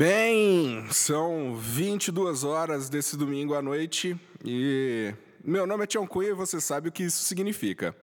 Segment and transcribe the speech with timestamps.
[0.00, 5.12] Bem, são 22 horas desse domingo à noite e
[5.44, 7.94] meu nome é Tião Cunha e você sabe o que isso significa.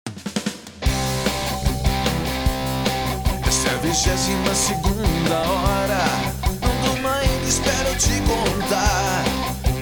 [3.47, 6.05] Essa é a vigésima segunda hora.
[6.61, 9.23] Não durma ainda, espero te contar.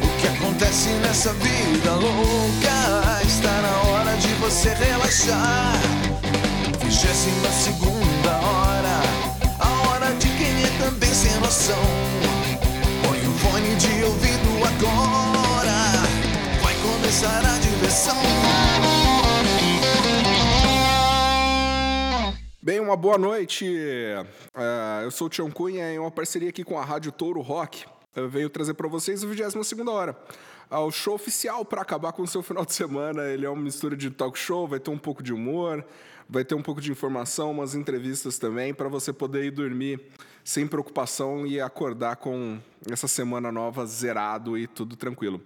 [0.02, 3.28] O que acontece nessa vida louca?
[3.28, 5.82] Está na hora de você relaxar.
[6.82, 8.15] Vigésima segunda
[17.16, 18.16] Começar a diversão.
[22.62, 23.66] Bem, uma boa noite.
[24.54, 27.86] É, eu sou o Tião Cunha em uma parceria aqui com a Rádio Touro Rock.
[28.14, 30.14] Eu venho trazer para vocês o 22 hora.
[30.70, 33.24] Ah, O show oficial para acabar com o seu final de semana.
[33.24, 35.86] Ele é uma mistura de talk show, vai ter um pouco de humor,
[36.28, 40.02] vai ter um pouco de informação, umas entrevistas também, para você poder ir dormir
[40.44, 42.60] sem preocupação e acordar com
[42.92, 45.42] essa semana nova zerado e tudo tranquilo.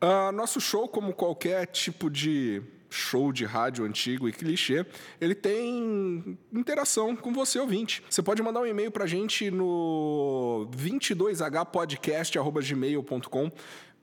[0.00, 4.86] Ah, nosso show, como qualquer tipo de show de rádio antigo e clichê,
[5.20, 8.02] ele tem interação com você, ouvinte.
[8.08, 13.52] Você pode mandar um e-mail pra gente no 22hpodcast.gmail.com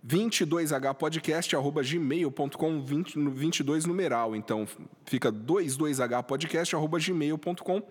[0.08, 4.68] 22hpodcast.gmail.com 20 no 22 numeral, então
[5.06, 7.82] fica 22hpodcast.gmail.com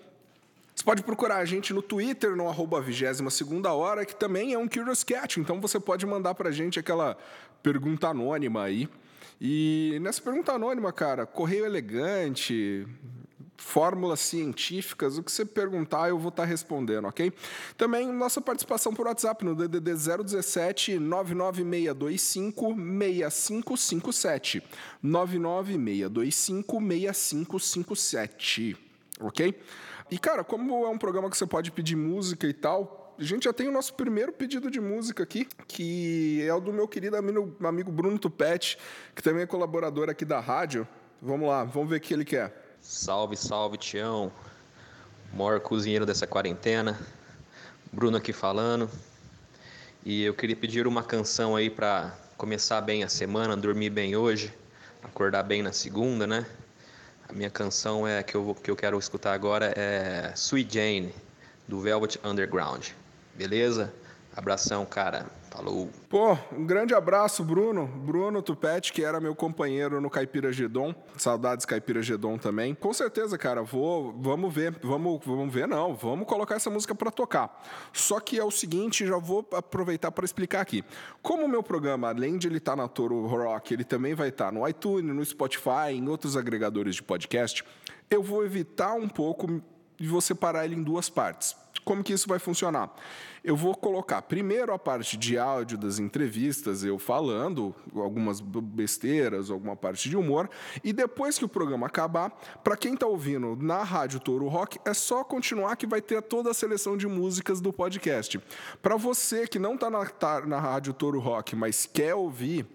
[0.76, 4.68] você pode procurar a gente no Twitter, no arroba 22 hora, que também é um
[4.68, 5.40] Curious Cat.
[5.40, 7.16] Então você pode mandar pra gente aquela
[7.66, 8.88] pergunta anônima aí.
[9.40, 12.86] E nessa pergunta anônima, cara, correio elegante,
[13.56, 17.32] fórmulas científicas, o que você perguntar eu vou estar respondendo, ok?
[17.76, 24.62] Também nossa participação por WhatsApp no DDD 017 99625 6557.
[25.02, 28.76] 99625 6557,
[29.20, 29.60] ok?
[30.08, 33.44] E, cara, como é um programa que você pode pedir música e tal, a gente
[33.44, 37.16] já tem o nosso primeiro pedido de música aqui, que é o do meu querido
[37.16, 38.78] amigo, Bruno Tupete,
[39.14, 40.86] que também é colaborador aqui da rádio.
[41.20, 42.76] Vamos lá, vamos ver o que ele quer.
[42.80, 44.30] Salve, salve, Tião.
[45.32, 46.98] Maior cozinheiro dessa quarentena.
[47.90, 48.90] Bruno aqui falando.
[50.04, 54.52] E eu queria pedir uma canção aí pra começar bem a semana, dormir bem hoje,
[55.02, 56.44] acordar bem na segunda, né?
[57.28, 61.14] A minha canção é que eu, que eu quero escutar agora é Sweet Jane,
[61.66, 62.90] do Velvet Underground.
[63.36, 63.92] Beleza?
[64.34, 65.26] Abração, cara.
[65.50, 65.88] Falou.
[66.10, 67.86] Pô, um grande abraço, Bruno.
[67.86, 70.94] Bruno Tupete, que era meu companheiro no Caipira Gedon.
[71.16, 72.74] Saudades Caipira Gedon também.
[72.74, 74.78] Com certeza, cara, vou, vamos ver.
[74.82, 75.94] Vamos, vamos ver, não.
[75.94, 77.62] Vamos colocar essa música para tocar.
[77.94, 80.84] Só que é o seguinte, já vou aproveitar para explicar aqui.
[81.22, 84.52] Como o meu programa, além de ele estar na Toro Rock, ele também vai estar
[84.52, 87.64] no iTunes, no Spotify, em outros agregadores de podcast,
[88.10, 89.62] eu vou evitar um pouco
[89.96, 91.56] de vou separar ele em duas partes.
[91.86, 92.92] Como que isso vai funcionar?
[93.44, 99.76] Eu vou colocar primeiro a parte de áudio das entrevistas, eu falando algumas besteiras, alguma
[99.76, 100.50] parte de humor,
[100.82, 104.92] e depois que o programa acabar, para quem está ouvindo na Rádio Touro Rock, é
[104.92, 108.40] só continuar que vai ter toda a seleção de músicas do podcast.
[108.82, 112.66] Para você que não está na, tá na Rádio Touro Rock, mas quer ouvir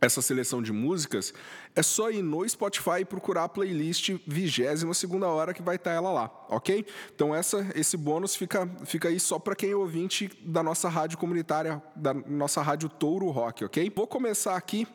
[0.00, 1.34] essa seleção de músicas,
[1.76, 6.10] é só ir no Spotify e procurar a playlist 22 hora que vai estar ela
[6.10, 6.86] lá, ok?
[7.14, 11.18] Então essa, esse bônus fica, fica aí só para quem é ouvinte da nossa rádio
[11.18, 13.92] comunitária, da nossa rádio Touro Rock, ok?
[13.94, 14.86] Vou começar aqui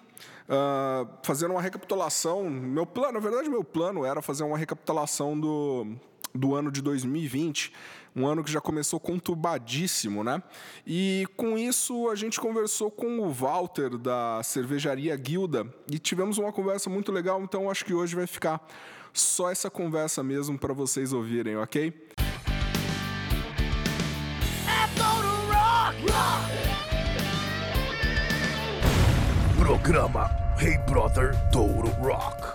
[0.47, 2.49] ah, fazendo uma recapitulação.
[2.49, 5.87] Meu plano, na verdade, meu plano era fazer uma recapitulação do,
[6.35, 7.71] do ano de 2020,
[8.15, 10.43] um ano que já começou conturbadíssimo, né?
[10.85, 16.51] E com isso a gente conversou com o Walter da cervejaria Guilda e tivemos uma
[16.51, 18.65] conversa muito legal, então acho que hoje vai ficar
[19.13, 21.93] só essa conversa mesmo para vocês ouvirem, ok?
[29.57, 30.29] Programa
[30.59, 32.54] Hey Brother Touro Rock.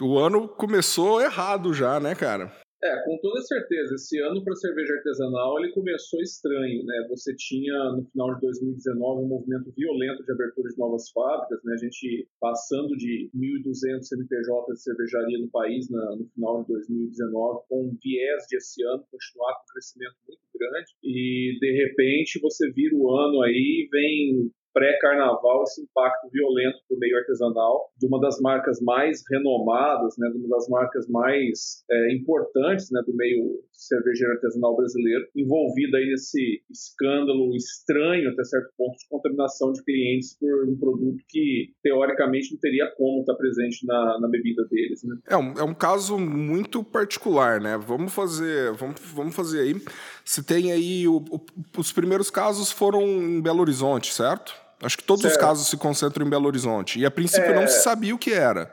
[0.00, 2.52] O ano começou errado já, né, cara?
[2.84, 3.94] É, com toda certeza.
[3.94, 7.06] Esse ano para cerveja artesanal ele começou estranho, né?
[7.08, 11.72] Você tinha no final de 2019 um movimento violento de abertura de novas fábricas, né?
[11.72, 17.60] A gente passando de 1.200 CNPJ de cervejaria no país na- no final de 2019
[17.68, 22.38] com um viés de esse ano continuar com um crescimento muito grande e de repente
[22.40, 28.06] você vira o ano aí vem pré-carnaval esse impacto violento para o meio artesanal de
[28.06, 33.16] uma das marcas mais renomadas, né, de uma das marcas mais é, importantes né, do
[33.16, 39.82] meio cervejeiro artesanal brasileiro, envolvida aí nesse escândalo estranho até certo ponto de contaminação de
[39.82, 45.02] clientes por um produto que teoricamente não teria como estar presente na, na bebida deles.
[45.04, 45.16] Né?
[45.26, 47.78] É, um, é um caso muito particular, né?
[47.78, 49.74] Vamos fazer, vamos, vamos fazer aí.
[50.22, 51.40] Se tem aí o, o,
[51.78, 54.65] os primeiros casos foram em Belo Horizonte, certo?
[54.82, 55.34] Acho que todos certo.
[55.34, 56.98] os casos se concentram em Belo Horizonte.
[56.98, 57.54] E a princípio é...
[57.54, 58.70] não se sabia o que era.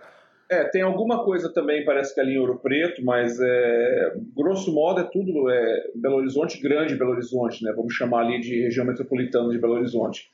[0.49, 4.99] É, tem alguma coisa também, parece que ali em Ouro Preto, mas é, grosso modo
[4.99, 7.73] é tudo é, Belo Horizonte, grande Belo Horizonte, né?
[7.75, 10.27] Vamos chamar ali de região metropolitana de Belo Horizonte.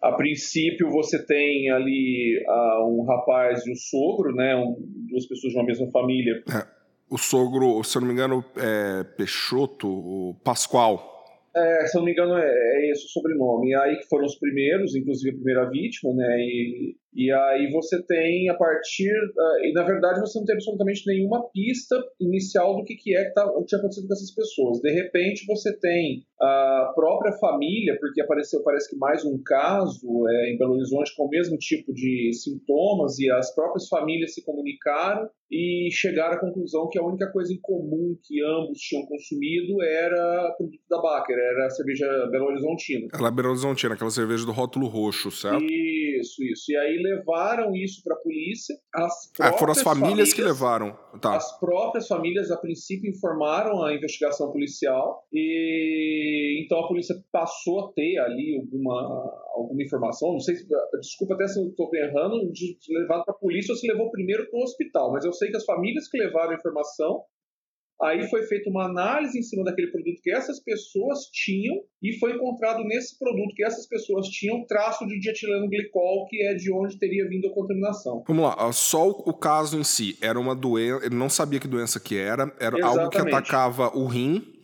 [0.00, 2.40] A princípio você tem ali
[2.86, 4.54] um rapaz e o sogro, né?
[4.54, 4.76] Um,
[5.10, 6.42] duas pessoas de uma mesma família.
[6.48, 6.64] É,
[7.10, 11.17] o sogro, se eu não me engano, é Peixoto, o Pascoal.
[11.58, 13.70] É, se eu não me engano, é, é esse o sobrenome.
[13.70, 16.38] E aí que foram os primeiros, inclusive a primeira vítima, né?
[16.40, 19.10] E e aí você tem, a partir.
[19.10, 23.24] Uh, e na verdade você não tem absolutamente nenhuma pista inicial do que, que é
[23.24, 24.80] que, tá, que tinha acontecido com essas pessoas.
[24.80, 30.52] De repente você tem a própria família, porque apareceu, parece que mais um caso é,
[30.52, 35.28] em Belo Horizonte com o mesmo tipo de sintomas, e as próprias famílias se comunicaram
[35.50, 40.54] e chegaram à conclusão que a única coisa em comum que ambos tinham consumido era
[40.56, 43.08] produto da Baker, era a cerveja Belo Horizontina.
[43.12, 45.64] Ela é Belo Horizontina, aquela cerveja do rótulo roxo, certo?
[45.64, 46.70] Isso, isso.
[46.70, 48.76] E aí levaram isso para a polícia.
[48.94, 50.98] As ah, foram as famílias, famílias, que levaram.
[51.20, 51.36] Tá.
[51.36, 57.92] As próprias famílias, a princípio, informaram a investigação policial e então a polícia passou a
[57.92, 60.32] ter ali alguma, alguma informação.
[60.32, 60.66] Não sei se,
[61.00, 64.48] desculpa até se eu estou errando, de levar para a polícia ou se levou primeiro
[64.50, 67.22] para o hospital, mas eu sei que as famílias que levaram a informação
[68.00, 72.32] Aí foi feita uma análise em cima daquele produto que essas pessoas tinham e foi
[72.32, 76.98] encontrado nesse produto que essas pessoas tinham traço de dietileno glicol, que é de onde
[76.98, 78.22] teria vindo a contaminação.
[78.26, 81.98] Vamos lá, só o caso em si era uma doença, ele não sabia que doença
[81.98, 82.82] que era, era Exatamente.
[82.84, 84.57] algo que atacava o rim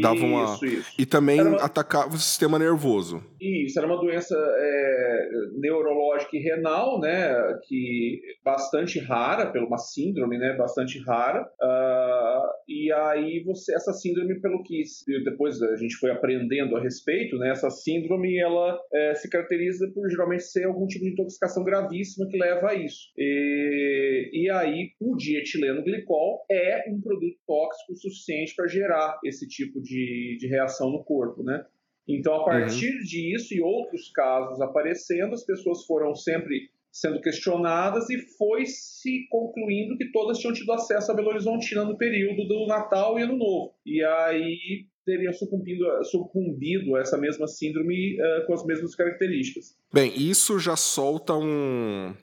[0.00, 0.54] Dava uma...
[0.54, 0.94] Isso, isso.
[0.98, 1.56] E também uma...
[1.58, 3.22] atacava o sistema nervoso.
[3.40, 5.28] Isso, era uma doença é,
[5.58, 7.34] neurológica e renal, né,
[7.66, 11.42] que bastante rara, pela uma síndrome, né, bastante rara.
[11.42, 14.82] Uh, e aí você, essa síndrome, pelo que
[15.24, 20.08] depois a gente foi aprendendo a respeito, né, essa síndrome ela é, se caracteriza por
[20.10, 23.10] geralmente ser algum tipo de intoxicação gravíssima que leva a isso.
[23.16, 29.79] E, e aí o dietileno glicol é um produto tóxico suficiente para gerar esse tipo
[29.80, 31.64] de, de reação no corpo, né?
[32.08, 33.02] Então, a partir uhum.
[33.02, 39.96] disso e outros casos aparecendo, as pessoas foram sempre sendo questionadas e foi se concluindo
[39.96, 43.74] que todas tinham tido acesso a Belo Horizontina no período do Natal e Ano Novo.
[43.86, 49.76] E aí teriam sucumbido, sucumbido a essa mesma síndrome uh, com as mesmas características.
[49.92, 52.14] Bem, isso já solta um,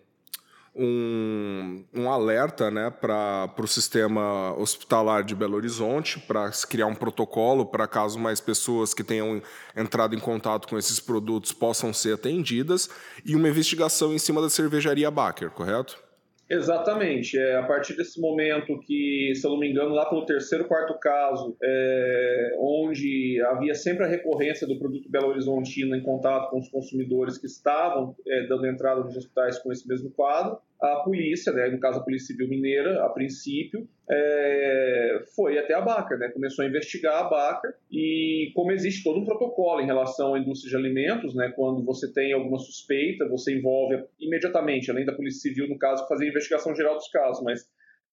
[0.77, 7.65] um, um alerta né, para o sistema hospitalar de Belo Horizonte, para criar um protocolo
[7.65, 9.41] para caso mais pessoas que tenham
[9.75, 12.89] entrado em contato com esses produtos possam ser atendidas,
[13.25, 16.07] e uma investigação em cima da cervejaria Baker, correto?
[16.49, 17.37] Exatamente.
[17.37, 20.97] É, a partir desse momento que, se eu não me engano, lá pelo terceiro, quarto
[20.97, 26.69] caso, é, onde havia sempre a recorrência do produto Belo Horizontino em contato com os
[26.69, 31.69] consumidores que estavam é, dando entrada nos hospitais com esse mesmo quadro, a polícia, né,
[31.69, 36.63] no caso a Polícia Civil Mineira, a princípio, é, foi até a Bacar, né, começou
[36.63, 40.77] a investigar a Bacar e como existe todo um protocolo em relação à indústria de
[40.77, 45.79] alimentos, né, quando você tem alguma suspeita, você envolve imediatamente, além da Polícia Civil, no
[45.79, 47.65] caso, fazer a investigação geral dos casos, mas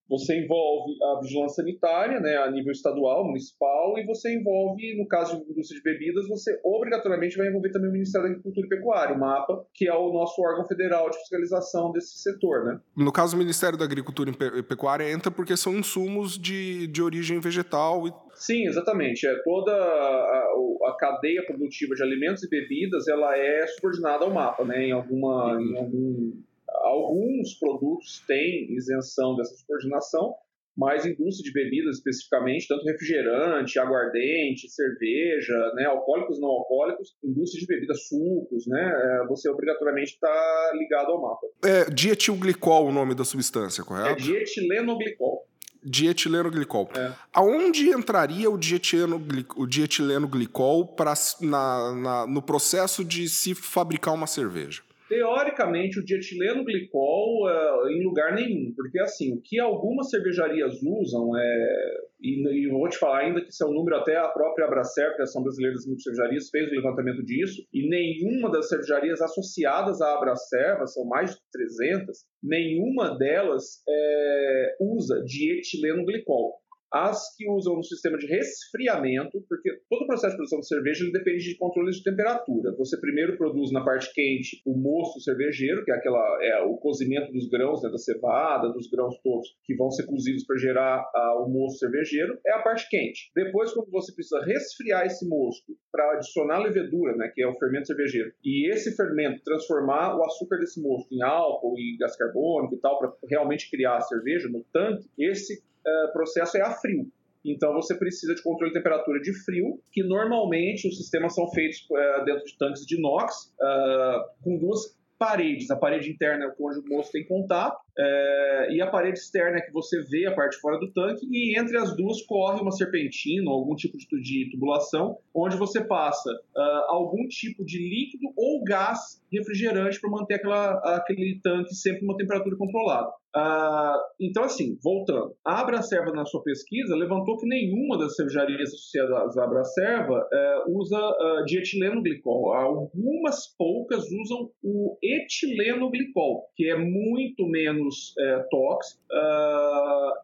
[0.09, 5.45] você envolve a vigilância sanitária, né, a nível estadual, municipal, e você envolve, no caso
[5.45, 9.17] de indústria de bebidas, você obrigatoriamente vai envolver também o Ministério da Agricultura e Pecuária,
[9.17, 12.81] o MAPA, que é o nosso órgão federal de fiscalização desse setor, né?
[12.97, 17.41] No caso, o Ministério da Agricultura e Pecuária entra porque são insumos de, de origem
[17.41, 19.27] vegetal e Sim, exatamente.
[19.27, 20.55] É toda a,
[20.89, 24.87] a, cadeia produtiva de alimentos e bebidas, ela é subordinada ao mapa, né?
[24.87, 26.33] Em alguma, em algum
[26.69, 30.35] Alguns produtos têm isenção dessa subordinação,
[30.77, 37.67] mas indústria de bebidas especificamente, tanto refrigerante, aguardente, cerveja, né, alcoólicos não alcoólicos, indústria de
[37.67, 41.47] bebidas, sucos, né, é, você obrigatoriamente está ligado ao mapa.
[41.65, 44.11] É dietilglicol o nome da substância, correto?
[44.11, 45.47] É dietilenoglicol.
[45.87, 46.89] Dietilenoglicol.
[46.97, 47.13] É.
[47.33, 49.23] Aonde entraria o dietileno,
[49.57, 54.83] o dietileno glicol pra, na, na, no processo de se fabricar uma cerveja?
[55.09, 61.37] Teoricamente, o dietileno glicol uh, em lugar nenhum, porque assim, o que algumas cervejarias usam
[61.37, 61.95] é
[62.25, 65.15] e, e vou te falar ainda que esse é um número até a própria Abracer,
[65.15, 69.21] que é a Ação Brasileira das Microcervejarias, fez o levantamento disso, e nenhuma das cervejarias
[69.21, 76.55] associadas à Abracerva, são mais de 300, nenhuma delas é, usa dietileno glicol
[76.95, 81.05] as que usam um sistema de resfriamento, porque todo o processo de produção de cerveja
[81.11, 82.73] depende de controle de temperatura.
[82.79, 87.33] Você primeiro produz na parte quente o mosto cervejeiro, que é aquela é o cozimento
[87.33, 91.05] dos grãos, né, da cevada, dos grãos todos que vão ser cozidos para gerar
[91.45, 93.33] o mosto cervejeiro, é a parte quente.
[93.35, 97.89] Depois, quando você precisa resfriar esse mosto para adicionar levedura, né, que é o fermento
[97.89, 102.81] cervejeiro, e esse fermento transformar o açúcar desse mosto em álcool e gás carbônico e
[102.81, 107.07] tal, para realmente criar a cerveja no tanque, esse uh, processo é a frio.
[107.45, 111.87] Então você precisa de controle de temperatura de frio, que normalmente os sistemas são feitos
[111.91, 115.71] uh, dentro de tanques de inox, uh, com duas paredes.
[115.71, 119.61] A parede interna é onde o moço tem contato, é, e a parede externa é
[119.61, 123.51] que você vê a parte fora do tanque, e entre as duas corre uma serpentina
[123.51, 128.63] ou algum tipo de, de tubulação, onde você passa uh, algum tipo de líquido ou
[128.65, 133.11] gás refrigerante para manter aquela, aquele tanque sempre uma temperatura controlada.
[133.37, 139.37] Uh, então, assim, voltando, a Abracerva, na sua pesquisa, levantou que nenhuma das cervejarias associadas
[139.37, 142.53] à Abracerva uh, usa uh, dietileno glicol.
[142.53, 149.03] Algumas poucas usam o etileno glicol, que é muito menos uh, tóxico,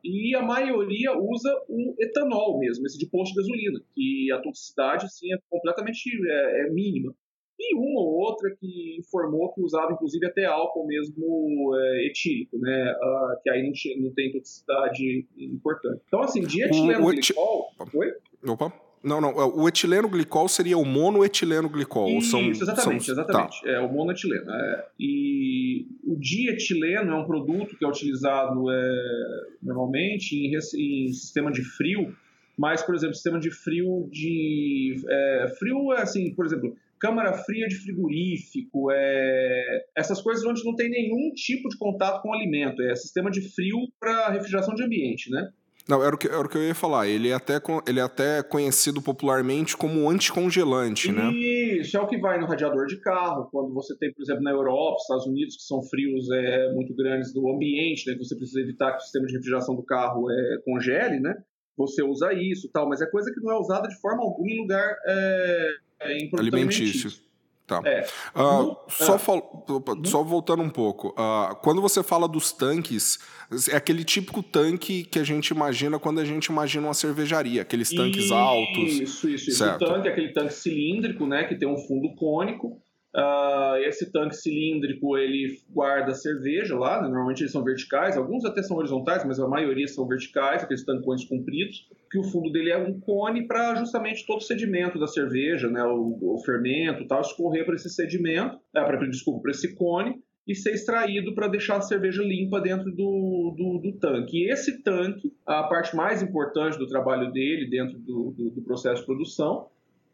[0.04, 5.06] e a maioria usa o etanol mesmo, esse de posto de gasolina, que a toxicidade
[5.06, 7.14] assim, é completamente é, é mínima
[7.60, 12.94] e uma ou outra que informou que usava inclusive até álcool mesmo é, etílico, né?
[12.94, 16.00] Uh, que aí não, não, tem toxicidade importante.
[16.06, 17.70] Então, assim, dietileno glicol.
[17.78, 17.96] Eti...
[17.96, 18.14] Oi?
[18.48, 18.89] Opa.
[19.02, 19.30] Não, não.
[19.30, 22.08] É, o etileno glicol seria o monoetileno glicol.
[22.08, 23.14] Isso, são, exatamente, são...
[23.14, 23.62] exatamente.
[23.62, 23.70] Tá.
[23.70, 24.50] É o monoetileno.
[24.50, 24.86] É.
[24.98, 31.62] E o dietileno é um produto que é utilizado é, normalmente em, em sistema de
[31.62, 32.14] frio,
[32.58, 35.02] mas, por exemplo, sistema de frio de.
[35.08, 39.86] É, frio é assim, por exemplo, câmara fria de frigorífico, é...
[39.96, 43.40] essas coisas onde não tem nenhum tipo de contato com o alimento, é sistema de
[43.40, 45.50] frio para refrigeração de ambiente, né?
[45.88, 47.08] Não, era o, que, era o que eu ia falar.
[47.08, 51.30] Ele é até, ele é até conhecido popularmente como anticongelante, né?
[51.32, 53.48] Isso, é o que vai no radiador de carro.
[53.50, 57.32] Quando você tem, por exemplo, na Europa, Estados Unidos, que são frios é, muito grandes
[57.32, 58.14] do ambiente, né?
[58.14, 61.34] Que você precisa evitar que o sistema de refrigeração do carro é, congele, né?
[61.76, 64.60] Você usa isso tal, mas é coisa que não é usada de forma alguma em
[64.60, 65.68] lugar é,
[66.00, 67.10] é, em alimentício.
[67.70, 67.80] Tá.
[67.84, 68.04] É.
[68.34, 69.64] Uh, só, fal...
[70.04, 73.20] só voltando um pouco, uh, quando você fala dos tanques,
[73.70, 77.88] é aquele típico tanque que a gente imagina quando a gente imagina uma cervejaria, aqueles
[77.90, 78.92] tanques isso, altos.
[78.92, 79.64] Isso, isso, isso.
[79.64, 82.82] O tanque é aquele tanque cilíndrico, né, que tem um fundo cônico.
[83.14, 87.08] Uh, esse tanque cilíndrico ele guarda cerveja lá, né?
[87.08, 91.24] normalmente eles são verticais, alguns até são horizontais, mas a maioria são verticais, aqueles tancões
[91.24, 95.68] compridos, que o fundo dele é um cone para justamente todo o sedimento da cerveja,
[95.68, 95.82] né?
[95.82, 100.54] o, o fermento tal, escorrer para esse sedimento, é, pra, desculpa, para esse cone e
[100.54, 104.38] ser extraído para deixar a cerveja limpa dentro do, do, do, tanque.
[104.38, 109.00] E esse tanque, a parte mais importante do trabalho dele dentro do, do, do processo
[109.00, 109.68] de produção,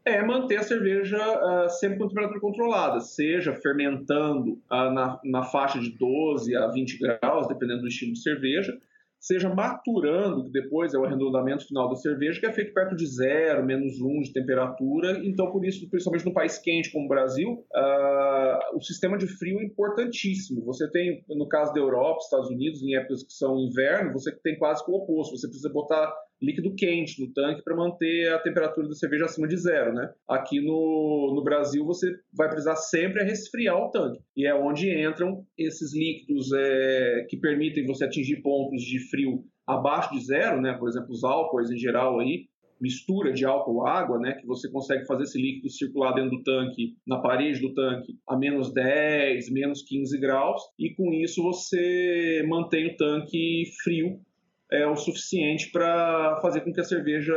[0.06, 5.80] é manter a cerveja uh, sempre com temperatura controlada, seja fermentando uh, na, na faixa
[5.80, 8.78] de 12 a 20 graus, dependendo do estilo de cerveja,
[9.18, 13.04] seja maturando, que depois é o arredondamento final da cerveja, que é feito perto de
[13.04, 15.18] zero, menos um de temperatura.
[15.24, 19.58] Então, por isso, principalmente no país quente como o Brasil, uh, o sistema de frio
[19.58, 20.64] é importantíssimo.
[20.66, 24.56] Você tem, no caso da Europa, Estados Unidos, em épocas que são inverno, você tem
[24.56, 25.36] quase que o oposto.
[25.36, 29.56] Você precisa botar líquido quente no tanque para manter a temperatura da cerveja acima de
[29.56, 30.12] zero, né?
[30.28, 35.44] Aqui no, no Brasil você vai precisar sempre resfriar o tanque e é onde entram
[35.56, 40.74] esses líquidos é, que permitem você atingir pontos de frio abaixo de zero, né?
[40.74, 42.46] Por exemplo, os álcoois em geral aí
[42.80, 46.94] mistura de álcool água, né, que você consegue fazer esse líquido circular dentro do tanque,
[47.06, 52.88] na parede do tanque, a menos 10, menos 15 graus, e com isso você mantém
[52.88, 54.20] o tanque frio
[54.70, 57.34] é o suficiente para fazer com que a cerveja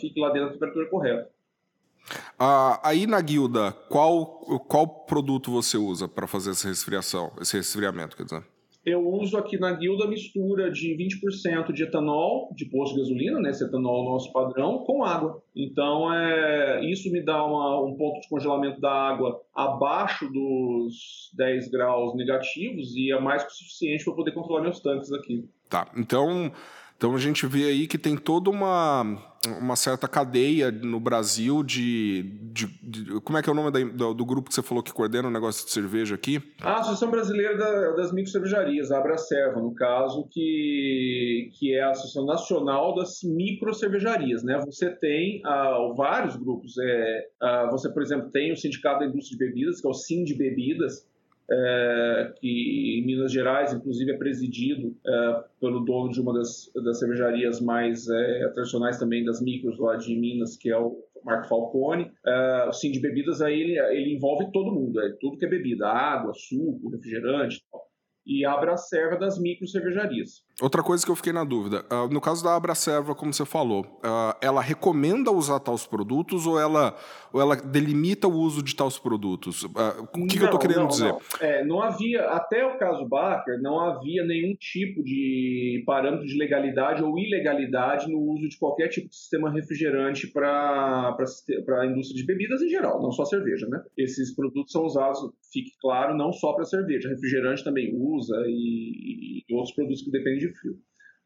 [0.00, 1.30] fique lá dentro da temperatura correta.
[2.38, 4.24] Ah, aí na guilda, qual,
[4.66, 8.44] qual produto você usa para fazer essa resfriação, esse resfriamento, quer dizer?
[8.86, 13.50] Eu uso aqui na guilda mistura de 20% de etanol, de posto de gasolina, né,
[13.50, 15.42] esse etanol nosso padrão, com água.
[15.54, 21.70] Então, é, isso me dá uma, um ponto de congelamento da água abaixo dos 10
[21.70, 25.46] graus negativos e é mais que o suficiente para poder controlar meus tanques aqui.
[25.68, 26.52] Tá, então
[26.98, 29.16] então a gente vê aí que tem toda uma,
[29.60, 33.78] uma certa cadeia no Brasil de, de, de Como é que é o nome da,
[33.78, 36.42] do, do, grupo que você falou que coordena o negócio de cerveja aqui?
[36.60, 41.90] A Associação Brasileira da, das Micro Cervejarias, a Abracerva, no caso, que, que é a
[41.90, 44.42] Associação Nacional das Micro Cervejarias.
[44.42, 44.60] Né?
[44.66, 46.76] Você tem uh, vários grupos.
[46.78, 49.94] É, uh, você, por exemplo, tem o Sindicato da Indústria de Bebidas, que é o
[49.94, 51.06] SIM de Bebidas,
[51.50, 56.98] é, que em Minas Gerais, inclusive, é presidido é, pelo dono de uma das, das
[56.98, 62.10] cervejarias mais é, tradicionais também das micros lá de Minas, que é o Marco Falcone.
[62.68, 65.88] O Sim de Bebidas aí ele, ele envolve todo mundo, é tudo que é bebida,
[65.88, 67.62] água, suco, refrigerante,
[68.28, 70.46] e abre a serva das micro cervejarias.
[70.60, 73.84] Outra coisa que eu fiquei na dúvida, uh, no caso da Abracerva, como você falou,
[73.84, 76.94] uh, ela recomenda usar tais produtos ou ela,
[77.32, 79.62] ou ela delimita o uso de tais produtos?
[79.62, 79.68] Uh,
[80.02, 81.12] o que, não, que eu estou querendo não, dizer?
[81.12, 81.20] Não.
[81.40, 87.02] É, não havia, até o caso Baker, não havia nenhum tipo de parâmetro de legalidade
[87.02, 92.60] ou ilegalidade no uso de qualquer tipo de sistema refrigerante para a indústria de bebidas
[92.60, 93.80] em geral, não só cerveja, né?
[93.96, 95.20] Esses produtos são usados,
[95.52, 100.38] fique claro, não só para cerveja, refrigerante também usa e, e outros produtos que dependem
[100.38, 100.74] de frio.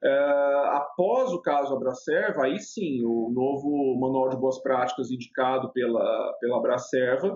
[0.04, 6.32] Uh, após o caso Abracerva, aí sim, o novo manual de boas práticas indicado pela,
[6.40, 7.34] pela Abracerva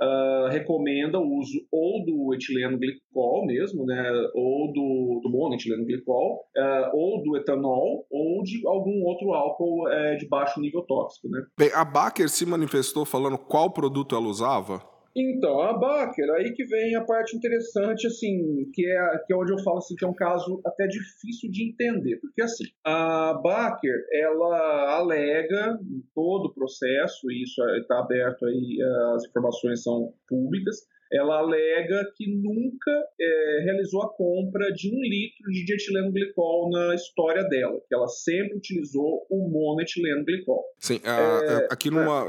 [0.00, 6.44] uh, recomenda o uso ou do etileno glicol mesmo, né, ou do, do monoetileno glicol,
[6.56, 9.84] uh, ou do etanol, ou de algum outro álcool
[10.16, 11.28] de baixo nível tóxico.
[11.28, 11.42] Né.
[11.58, 14.93] Bem, a Baker se manifestou falando qual produto ela usava?
[15.16, 19.52] Então, a Baker, aí que vem a parte interessante, assim, que é, que é onde
[19.52, 22.18] eu falo assim, que é um caso até difícil de entender.
[22.20, 28.78] Porque, assim, a Baker, ela alega em todo o processo, e isso está aberto aí,
[29.14, 30.78] as informações são públicas,
[31.12, 36.94] ela alega que nunca é, realizou a compra de um litro de dietileno glicol na
[36.94, 40.64] história dela, que ela sempre utilizou o monoetileno glicol.
[40.78, 42.24] Sim, é, aqui numa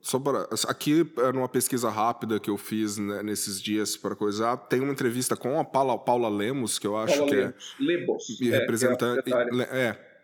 [0.00, 1.04] só para, aqui
[1.34, 5.58] numa pesquisa rápida que eu fiz né, nesses dias para coisar, tem uma entrevista com
[5.58, 7.76] a Paula, Paula Lemos, que eu acho Paula que Lemos.
[7.78, 10.15] é Lebos, representante, é, é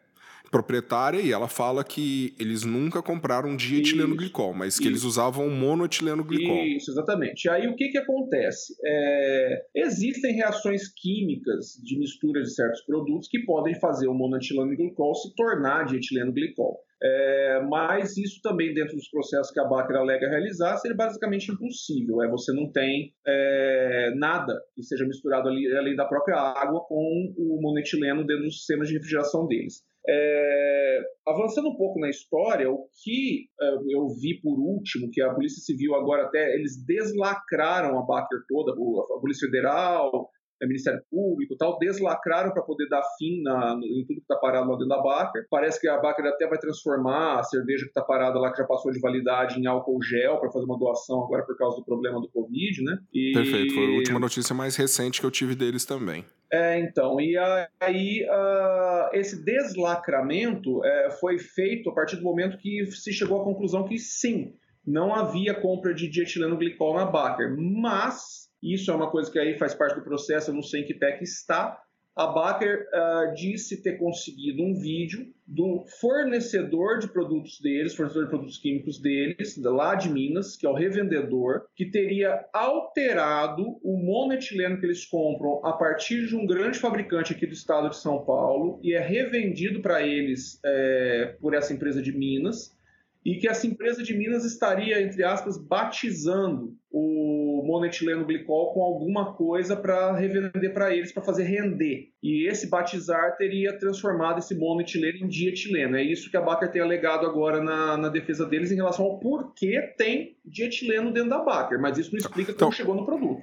[0.53, 4.93] proprietária e ela fala que eles nunca compraram dietileno glicol, mas que isso.
[4.93, 6.63] eles usavam monoetileno glicol.
[6.67, 7.49] Isso, exatamente.
[7.49, 8.75] Aí o que, que acontece?
[8.85, 15.15] É, existem reações químicas de mistura de certos produtos que podem fazer o monoetileno glicol
[15.15, 16.79] se tornar dietileno glicol.
[17.03, 22.23] É, mas isso também, dentro dos processos que a Baker alega realizar, seria basicamente impossível.
[22.23, 27.35] É, você não tem é, nada que seja misturado ali, além da própria água com
[27.37, 29.83] o monoetileno dentro dos sistemas de refrigeração deles.
[30.09, 35.33] É, avançando um pouco na história, o que é, eu vi por último, que a
[35.33, 40.29] Polícia Civil agora até, eles deslacraram a Baker toda, a Polícia Federal,
[40.69, 44.71] Ministério Público tal, deslacraram para poder dar fim na, no, em tudo que está parado
[44.71, 45.47] lá dentro da Baker.
[45.51, 48.67] Parece que a Baker até vai transformar a cerveja que está parada lá, que já
[48.67, 52.21] passou de validade, em álcool gel para fazer uma doação agora por causa do problema
[52.21, 52.99] do Covid, né?
[53.13, 53.33] E...
[53.33, 56.25] Perfeito, foi a última notícia mais recente que eu tive deles também.
[56.53, 57.35] É, então, e
[57.81, 63.45] aí uh, esse deslacramento uh, foi feito a partir do momento que se chegou à
[63.45, 64.53] conclusão que sim,
[64.87, 69.59] não havia compra de dietileno glicol na Baker, mas isso é uma coisa que aí
[69.59, 71.83] faz parte do processo, eu não sei em que que está.
[72.15, 78.31] A Baker uh, disse ter conseguido um vídeo do fornecedor de produtos deles, fornecedor de
[78.31, 84.79] produtos químicos deles, lá de Minas, que é o revendedor, que teria alterado o monoetileno
[84.79, 88.79] que eles compram a partir de um grande fabricante aqui do estado de São Paulo
[88.83, 92.77] e é revendido para eles é, por essa empresa de Minas
[93.25, 97.32] e que essa empresa de Minas estaria, entre aspas, batizando o
[97.63, 102.11] monoetileno glicol com alguma coisa para revender para eles, para fazer render.
[102.23, 105.97] E esse batizar teria transformado esse monoetileno em dietileno.
[105.97, 109.19] É isso que a Baker tem alegado agora na, na defesa deles em relação ao
[109.19, 113.43] porquê tem dietileno dentro da Baker, mas isso não explica então, como chegou no produto.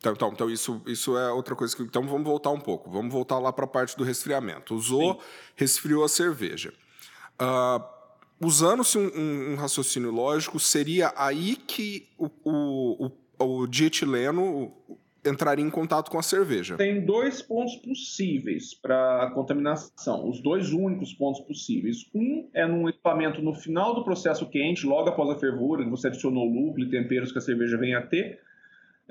[0.00, 1.82] Então, então, então, isso, isso é outra coisa que.
[1.82, 2.90] Então vamos voltar um pouco.
[2.90, 4.74] Vamos voltar lá para a parte do resfriamento.
[4.74, 5.20] Usou, Sim.
[5.56, 6.72] resfriou a cerveja.
[7.38, 7.84] Uh,
[8.40, 13.10] usando-se um, um, um, raciocínio lógico, seria aí que o, o, o,
[13.40, 14.72] o dietileno
[15.24, 16.76] entraria em contato com a cerveja.
[16.76, 22.08] Tem dois pontos possíveis para contaminação, os dois únicos pontos possíveis.
[22.14, 26.44] Um é num equipamento no final do processo quente, logo após a fervura, você adicionou
[26.44, 28.40] lúpulo e temperos que a cerveja vem a ter.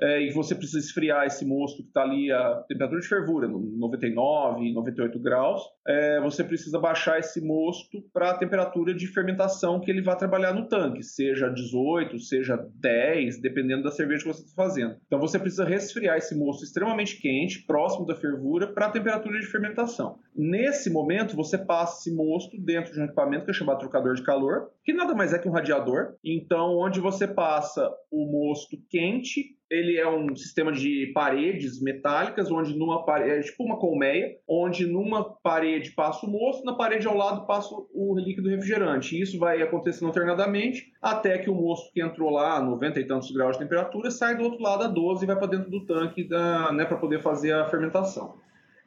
[0.00, 4.72] É, e você precisa esfriar esse mosto que está ali a temperatura de fervura, 99,
[4.72, 10.02] 98 graus, é, você precisa baixar esse mosto para a temperatura de fermentação que ele
[10.02, 14.96] vai trabalhar no tanque, seja 18, seja 10, dependendo da cerveja que você está fazendo.
[15.06, 19.46] Então você precisa resfriar esse mosto extremamente quente, próximo da fervura, para a temperatura de
[19.46, 20.18] fermentação.
[20.34, 24.22] Nesse momento, você passa esse mosto dentro de um equipamento que é chamado trocador de
[24.22, 26.14] calor, que nada mais é que um radiador.
[26.24, 32.76] Então, onde você passa o mosto quente ele é um sistema de paredes metálicas, onde
[32.76, 37.16] numa parede, é tipo uma colmeia, onde numa parede passa o moço, na parede ao
[37.16, 39.20] lado passa o líquido refrigerante.
[39.20, 43.30] Isso vai acontecendo alternadamente até que o moço que entrou lá a 90 e tantos
[43.30, 46.28] graus de temperatura sai do outro lado a 12 e vai para dentro do tanque
[46.28, 48.38] né, para poder fazer a fermentação.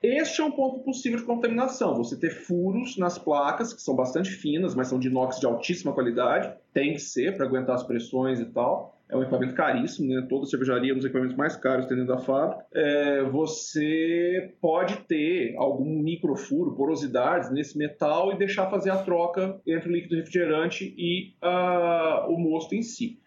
[0.02, 1.96] Este é um ponto possível de contaminação.
[1.96, 5.94] Você ter furos nas placas, que são bastante finas, mas são de inox de altíssima
[5.94, 10.26] qualidade, tem que ser para aguentar as pressões e tal é um equipamento caríssimo, né?
[10.28, 12.66] Toda cervejaria é um dos equipamentos mais caros dentro da fábrica.
[12.74, 19.90] É, você pode ter algum microfuro, porosidades nesse metal e deixar fazer a troca entre
[19.90, 23.20] o líquido refrigerante e uh, o mosto em si.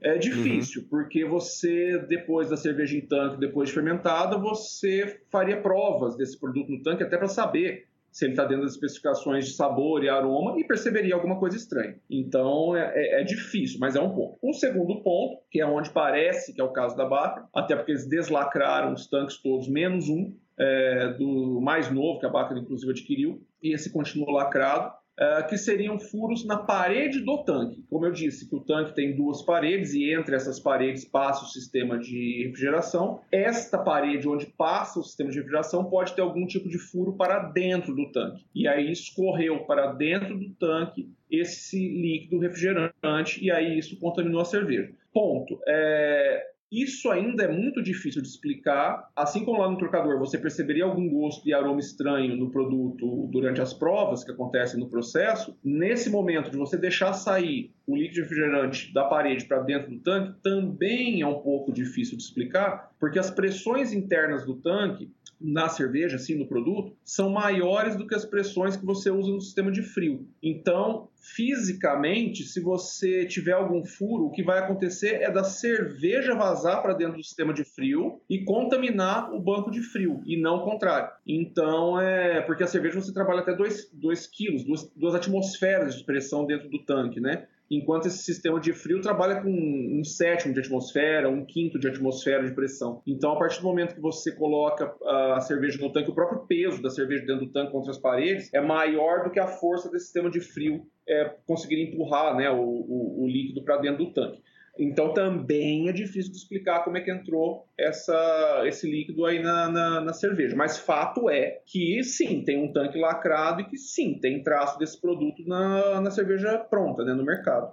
[0.00, 0.88] É difícil, uhum.
[0.88, 6.70] porque você, depois da cerveja em tanque, depois de fermentada, você faria provas desse produto
[6.70, 7.88] no tanque até para saber
[8.18, 12.00] se ele está dentro das especificações de sabor e aroma e perceberia alguma coisa estranha.
[12.10, 14.36] Então é, é, é, difícil, mas é um ponto.
[14.42, 17.92] O segundo ponto, que é onde parece que é o caso da Baca, até porque
[17.92, 22.90] eles deslacraram os tanques todos, menos um, é, do mais novo que a Baca inclusive
[22.90, 24.97] adquiriu, e esse continua lacrado.
[25.18, 27.82] Uh, que seriam furos na parede do tanque.
[27.90, 31.48] Como eu disse, que o tanque tem duas paredes e entre essas paredes passa o
[31.48, 33.20] sistema de refrigeração.
[33.32, 37.40] Esta parede onde passa o sistema de refrigeração pode ter algum tipo de furo para
[37.40, 38.44] dentro do tanque.
[38.54, 44.44] E aí escorreu para dentro do tanque esse líquido refrigerante e aí isso contaminou a
[44.44, 44.92] cerveja.
[45.12, 45.58] Ponto.
[45.66, 49.10] É, isso ainda é muito difícil de explicar.
[49.16, 53.60] Assim como lá no trocador você perceberia algum gosto e aroma estranho no produto durante
[53.60, 58.92] as provas que acontecem no processo, nesse momento de você deixar sair o líquido refrigerante
[58.92, 63.30] da parede para dentro do tanque também é um pouco difícil de explicar, porque as
[63.30, 68.76] pressões internas do tanque na cerveja, assim, no produto, são maiores do que as pressões
[68.76, 70.26] que você usa no sistema de frio.
[70.42, 76.82] Então, fisicamente, se você tiver algum furo, o que vai acontecer é da cerveja vazar
[76.82, 80.64] para dentro do sistema de frio e contaminar o banco de frio, e não o
[80.64, 81.10] contrário.
[81.26, 84.64] Então, é porque a cerveja você trabalha até 2 quilos,
[84.96, 87.46] 2 atmosferas de pressão dentro do tanque, né?
[87.70, 92.46] Enquanto esse sistema de frio trabalha com um sétimo de atmosfera, um quinto de atmosfera
[92.46, 93.02] de pressão.
[93.06, 94.94] Então, a partir do momento que você coloca
[95.34, 98.52] a cerveja no tanque, o próprio peso da cerveja dentro do tanque contra as paredes
[98.54, 102.62] é maior do que a força desse sistema de frio é, conseguir empurrar né, o,
[102.62, 104.42] o, o líquido para dentro do tanque.
[104.78, 109.68] Então também é difícil de explicar como é que entrou essa, esse líquido aí na,
[109.68, 110.54] na, na, cerveja.
[110.54, 115.00] Mas fato é que sim, tem um tanque lacrado e que sim, tem traço desse
[115.00, 117.72] produto na, na cerveja pronta, né, no mercado.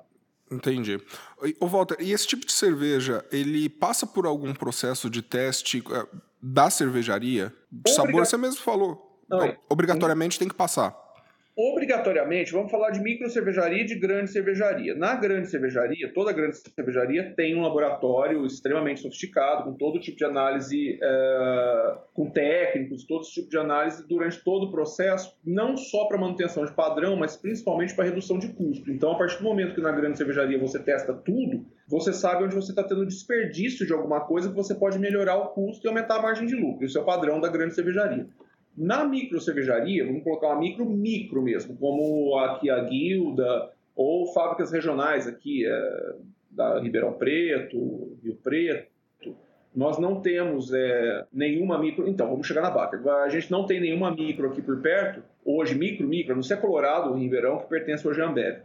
[0.52, 1.00] Entendi.
[1.60, 6.08] Ô Walter, e esse tipo de cerveja, ele passa por algum processo de teste uh,
[6.42, 7.54] da cervejaria?
[7.72, 7.96] De Obriga...
[7.96, 9.22] sabor, você mesmo falou.
[9.30, 11.05] Não, Obrigatoriamente tem que passar
[11.58, 14.94] obrigatoriamente, vamos falar de micro cervejaria e de grande cervejaria.
[14.94, 20.26] Na grande cervejaria, toda grande cervejaria tem um laboratório extremamente sofisticado, com todo tipo de
[20.26, 26.18] análise, é, com técnicos, todo tipo de análise durante todo o processo, não só para
[26.18, 28.92] manutenção de padrão, mas principalmente para redução de custo.
[28.92, 32.56] Então, a partir do momento que na grande cervejaria você testa tudo, você sabe onde
[32.56, 36.18] você está tendo desperdício de alguma coisa que você pode melhorar o custo e aumentar
[36.18, 36.86] a margem de lucro.
[36.86, 38.28] Isso é o padrão da grande cervejaria.
[38.78, 44.72] Na micro cervejaria, vamos colocar uma micro micro mesmo, como aqui a Guilda ou fábricas
[44.72, 46.16] regionais aqui é,
[46.52, 48.94] da Ribeirão Preto, Rio Preto.
[49.74, 52.08] Nós não temos é, nenhuma micro.
[52.08, 52.98] Então, vamos chegar na Baca.
[53.24, 56.60] A gente não tem nenhuma micro aqui por perto, hoje, micro, micro, a não ser
[56.60, 58.62] Colorado, Ribeirão, que pertence hoje à Ambev,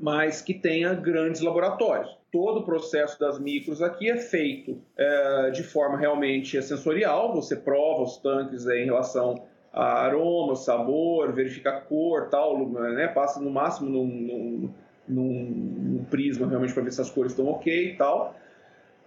[0.00, 5.62] mas que tenha grandes laboratórios todo o processo das micros aqui é feito é, de
[5.62, 12.28] forma realmente sensorial, você prova os tanques em relação a aroma, sabor, verifica a cor,
[12.28, 13.08] tal, né?
[13.08, 14.74] passa no máximo num, num,
[15.08, 18.34] num, num prisma realmente para ver se as cores estão ok e tal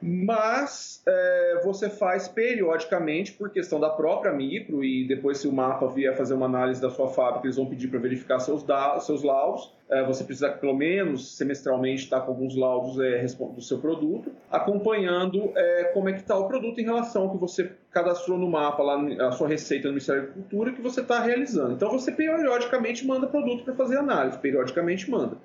[0.05, 5.87] mas é, você faz periodicamente por questão da própria micro e depois se o mapa
[5.87, 9.23] vier fazer uma análise da sua fábrica eles vão pedir para verificar seus dados, seus
[9.23, 9.73] laudos.
[9.89, 15.53] É, você precisa pelo menos semestralmente estar com alguns laudos é, do seu produto acompanhando
[15.55, 18.83] é, como é que está o produto em relação ao que você cadastrou no mapa
[18.83, 21.71] lá a sua receita no Ministério da Agricultura que você está realizando.
[21.71, 25.37] Então você periodicamente manda produto para fazer análise periodicamente manda.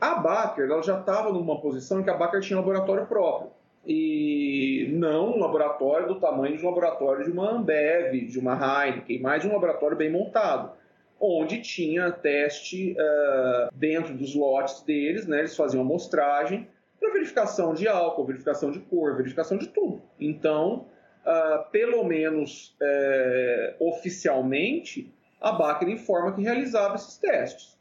[0.00, 3.57] A Baker ela já estava numa posição em que a Baker tinha laboratório próprio
[3.88, 9.18] e não um laboratório do tamanho de um laboratório de uma Ambev, de uma Heineken,
[9.20, 10.72] mais um laboratório bem montado,
[11.18, 16.68] onde tinha teste uh, dentro dos lotes deles, né, eles faziam amostragem
[17.00, 20.02] para verificação de álcool, verificação de cor, verificação de tudo.
[20.20, 20.86] Então,
[21.24, 27.77] uh, pelo menos uh, oficialmente, a Baker informa que realizava esses testes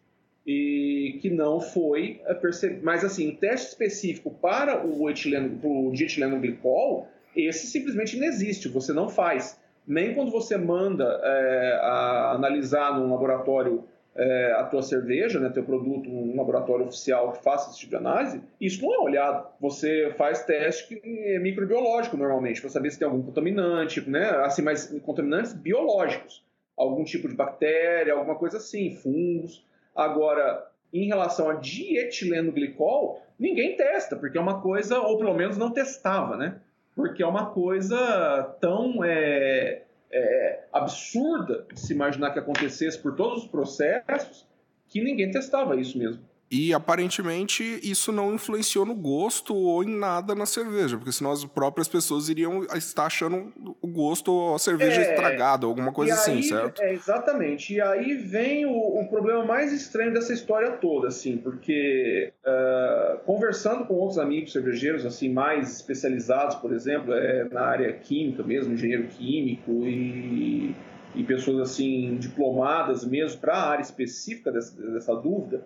[0.47, 2.79] e que não foi percebido.
[2.85, 8.69] Mas assim, o teste específico para o, etileno, o dietileno glicol, esse simplesmente não existe,
[8.69, 9.59] você não faz.
[9.85, 13.83] Nem quando você manda é, a, analisar num laboratório
[14.15, 17.97] é, a tua cerveja, né, teu produto, um laboratório oficial que faça esse tipo de
[17.97, 19.47] análise, isso não é olhado.
[19.59, 24.87] Você faz teste é microbiológico normalmente, para saber se tem algum contaminante, né, assim, mas
[25.03, 26.45] contaminantes biológicos.
[26.75, 29.65] Algum tipo de bactéria, alguma coisa assim, fungos.
[29.97, 35.57] Agora, em relação a dietileno glicol, ninguém testa, porque é uma coisa, ou pelo menos
[35.57, 36.61] não testava, né?
[36.95, 39.81] Porque é uma coisa tão é,
[40.11, 44.47] é, absurda de se imaginar que acontecesse por todos os processos
[44.87, 46.23] que ninguém testava isso mesmo.
[46.49, 51.43] E aparentemente isso não influenciou no gosto ou em nada na cerveja, porque senão as
[51.43, 56.41] próprias pessoas iriam estar achando o gosto ou a cerveja é, estragada, alguma coisa assim,
[56.41, 56.81] certo?
[56.81, 57.73] É, exatamente.
[57.73, 63.85] E aí vem o, o, problema mais estranho dessa história toda, assim, porque uh, conversando
[63.85, 69.07] com outros amigos cervejeiros, assim, mais especializados, por exemplo, é, na área química mesmo, engenheiro
[69.07, 70.73] químico e,
[71.13, 75.61] e pessoas assim diplomadas mesmo para a área específica dessa, dessa dúvida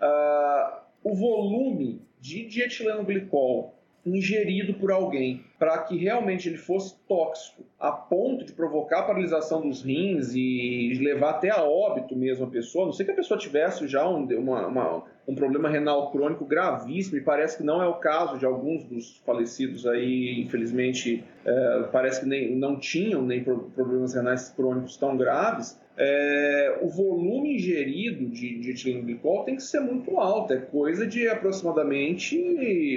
[0.00, 7.62] uh, o volume de dietileno glicol ingerido por alguém para que realmente ele fosse tóxico
[7.78, 12.86] a ponto de provocar paralisação dos rins e levar até a óbito mesmo a pessoa,
[12.86, 17.16] não sei que a pessoa tivesse já um, uma, uma, um problema renal crônico gravíssimo
[17.16, 22.22] e parece que não é o caso de alguns dos falecidos aí, infelizmente, é, parece
[22.22, 28.58] que nem, não tinham nem problemas renais crônicos tão graves, é, o volume ingerido de,
[28.58, 32.36] de etileno glicol tem que ser muito alto, é coisa de aproximadamente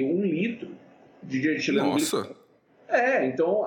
[0.02, 0.69] um litro
[1.22, 2.36] de etileno Nossa.
[2.88, 3.63] É, então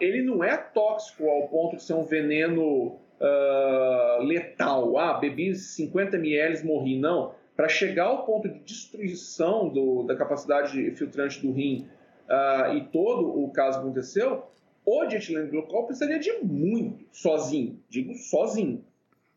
[0.00, 4.96] ele não é tóxico ao ponto de ser um veneno uh, letal.
[4.98, 6.98] Ah, bebi 50 ml, morri.
[6.98, 7.34] Não.
[7.58, 11.88] Para chegar ao ponto de destruição do, da capacidade filtrante do rim
[12.28, 14.44] uh, e todo o caso aconteceu,
[14.86, 18.84] o dietileno glicol precisaria de muito sozinho, digo sozinho.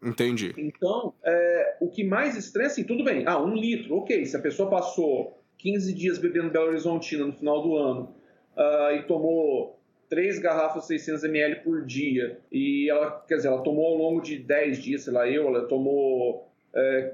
[0.03, 0.53] Entendi.
[0.55, 4.39] Então, é, o que mais estressa, assim, tudo bem, ah, um litro, ok, se a
[4.39, 8.15] pessoa passou 15 dias bebendo Belo Horizontina no final do ano
[8.55, 13.87] uh, e tomou três garrafas 600 ml por dia e ela, quer dizer, ela tomou
[13.87, 16.50] ao longo de 10 dias, sei lá, eu, ela tomou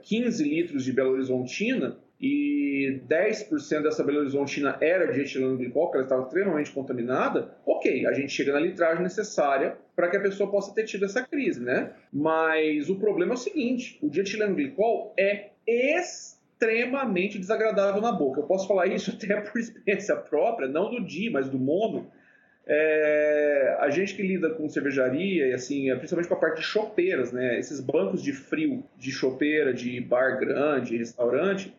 [0.04, 5.98] 15 litros de Belo Horizontina, e 10% dessa Belo Horizontina era de etileno glicol, que
[5.98, 10.50] ela estava extremamente contaminada, ok, a gente chega na litragem necessária para que a pessoa
[10.50, 11.92] possa ter tido essa crise, né?
[12.12, 18.42] Mas o problema é o seguinte, o dietileno glicol é extremamente desagradável na boca.
[18.42, 22.12] Eu posso falar isso até por experiência própria, não do di, mas do mono.
[22.68, 27.32] É, a gente que lida com cervejaria e assim, principalmente com a parte de chopeiras,
[27.32, 27.58] né?
[27.58, 31.74] Esses bancos de frio de chopeira, de bar grande, restaurante,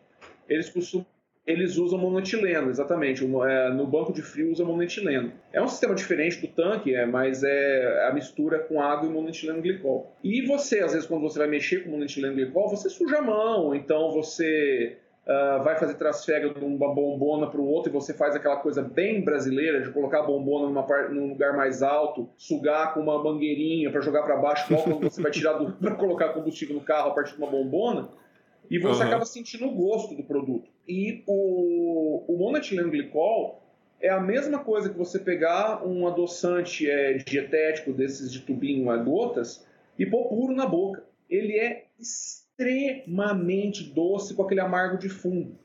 [0.47, 1.05] eles costumam
[1.49, 3.23] eles usam monoetileno, exatamente.
[3.23, 5.31] É, no banco de frio usa monoetileno.
[5.51, 9.59] É um sistema diferente do tanque, é, mas é a mistura com água e monoetileno
[9.59, 10.15] glicol.
[10.23, 13.73] E você, às vezes, quando você vai mexer com monoetileno glicol, você suja a mão,
[13.73, 14.97] então você
[15.29, 18.81] uh, vai fazer trasfega de uma bombona para o outro e você faz aquela coisa
[18.81, 23.23] bem brasileira de colocar a bombona numa parte, num lugar mais alto, sugar com uma
[23.23, 27.11] mangueirinha para jogar para baixo, igual quando você vai tirar para colocar combustível no carro
[27.11, 28.09] a partir de uma bombona
[28.69, 29.07] e você uhum.
[29.07, 30.69] acaba sentindo o gosto do produto.
[30.87, 33.61] E o, o monoetileno glicol
[34.01, 38.97] é a mesma coisa que você pegar um adoçante é, dietético desses de tubinho a
[38.97, 39.65] gotas
[39.97, 41.03] e pôr puro na boca.
[41.29, 42.48] Ele é extremamente
[43.93, 45.57] doce com aquele amargo de fundo.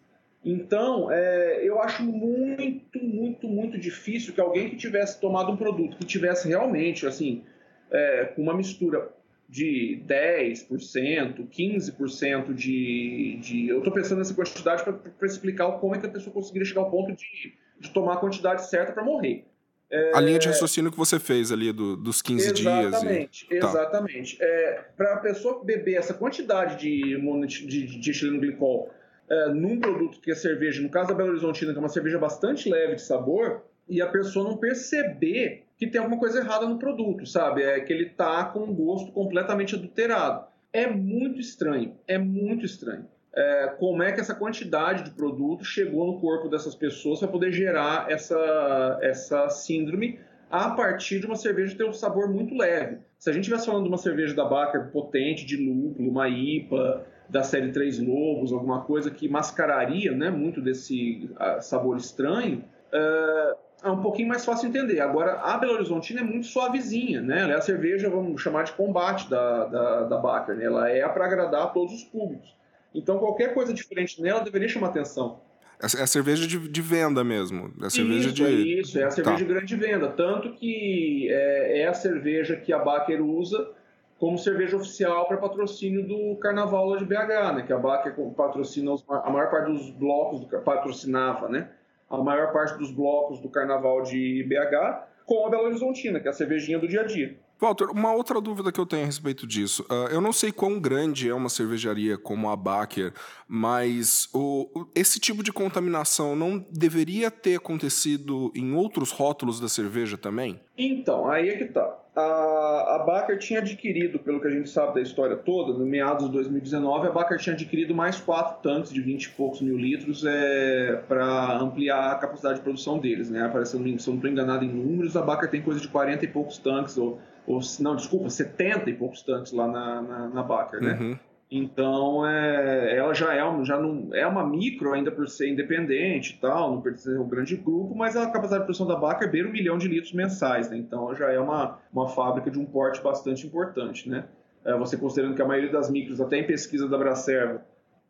[0.44, 5.96] Então, é, eu acho muito, muito, muito difícil que alguém que tivesse tomado um produto
[5.96, 7.42] que tivesse realmente, assim,
[7.90, 9.10] é, com uma mistura
[9.48, 13.68] de 10%, 15% de, de.
[13.68, 16.90] Eu estou pensando nessa quantidade para explicar como é que a pessoa conseguiria chegar ao
[16.90, 19.46] ponto de, de tomar a quantidade certa para morrer.
[19.94, 20.10] É...
[20.12, 23.62] A linha de raciocínio que você fez ali do, dos 15 exatamente, dias.
[23.62, 23.66] E...
[23.66, 24.38] Exatamente.
[24.38, 24.44] Tá.
[24.44, 28.90] É, para a pessoa beber essa quantidade de, de, de etileno glicol
[29.30, 32.18] é, num produto que é cerveja, no caso da Belo Horizontina, que é uma cerveja
[32.18, 36.78] bastante leve de sabor, e a pessoa não perceber que tem alguma coisa errada no
[36.78, 37.62] produto, sabe?
[37.62, 40.46] É que ele tá com um gosto completamente adulterado.
[40.72, 43.06] É muito estranho, é muito estranho.
[43.36, 47.52] É, como é que essa quantidade de produto chegou no corpo dessas pessoas para poder
[47.52, 50.18] gerar essa, essa síndrome
[50.50, 52.98] a partir de uma cerveja ter um sabor muito leve.
[53.18, 57.04] Se a gente estivesse falando de uma cerveja da Baker potente, de lúpulo, uma IPA,
[57.28, 63.56] da série Três Lobos, alguma coisa que mascararia né, muito desse uh, sabor estranho, uh,
[63.82, 65.00] é um pouquinho mais fácil entender.
[65.00, 67.42] Agora, a Belo Horizontina é muito suavezinha, né?
[67.42, 70.64] Ela é a cerveja, vamos chamar de combate da, da, da Baker, né?
[70.64, 72.54] Ela é para agradar a todos os públicos.
[72.94, 75.40] Então, qualquer coisa diferente nela deveria chamar atenção.
[75.82, 77.72] É, é cerveja de, de, venda mesmo.
[77.82, 78.44] É cerveja isso, de...
[78.44, 78.98] é isso.
[78.98, 79.42] É a cerveja tá.
[79.42, 80.08] de grande venda.
[80.08, 83.70] Tanto que é, é, a cerveja que a Baker usa
[84.18, 87.64] como cerveja oficial para patrocínio do Carnaval lá de BH, né?
[87.66, 91.68] Que a Baker patrocina os, a maior parte dos blocos, do, patrocinava, né?
[92.08, 96.30] A maior parte dos blocos do Carnaval de BH com a Belo Horizontina, que é
[96.30, 97.36] a cervejinha do dia a dia.
[97.60, 99.84] Walter, uma outra dúvida que eu tenho a respeito disso.
[99.90, 103.12] Uh, eu não sei quão grande é uma cervejaria como a Baker,
[103.48, 110.18] mas o, esse tipo de contaminação não deveria ter acontecido em outros rótulos da cerveja
[110.18, 110.60] também?
[110.76, 112.00] Então, aí é que tá.
[112.16, 116.26] A, a Baker tinha adquirido, pelo que a gente sabe da história toda, no meados
[116.26, 120.24] de 2019, a Baker tinha adquirido mais quatro tanques de 20 e poucos mil litros
[120.24, 123.30] é, para ampliar a capacidade de produção deles.
[123.30, 123.44] Né?
[123.44, 126.28] Aparecendo, se eu não estou enganado em números, a Baker tem coisa de 40 e
[126.28, 130.80] poucos tanques, ou ou não, desculpa, 70 e poucos tanques lá na, na, na Baker,
[130.80, 130.98] né?
[131.00, 131.18] Uhum.
[131.50, 136.40] Então, é, ela já é, já não, é uma micro ainda por ser independente e
[136.40, 139.48] tal, não pertence a um grande grupo, mas a capacidade de produção da Baker beira
[139.48, 140.76] um milhão de litros mensais, né?
[140.76, 144.24] Então, já é uma, uma fábrica de um porte bastante importante, né?
[144.64, 147.62] É, você considerando que a maioria das micros, até em pesquisa da Bracerva,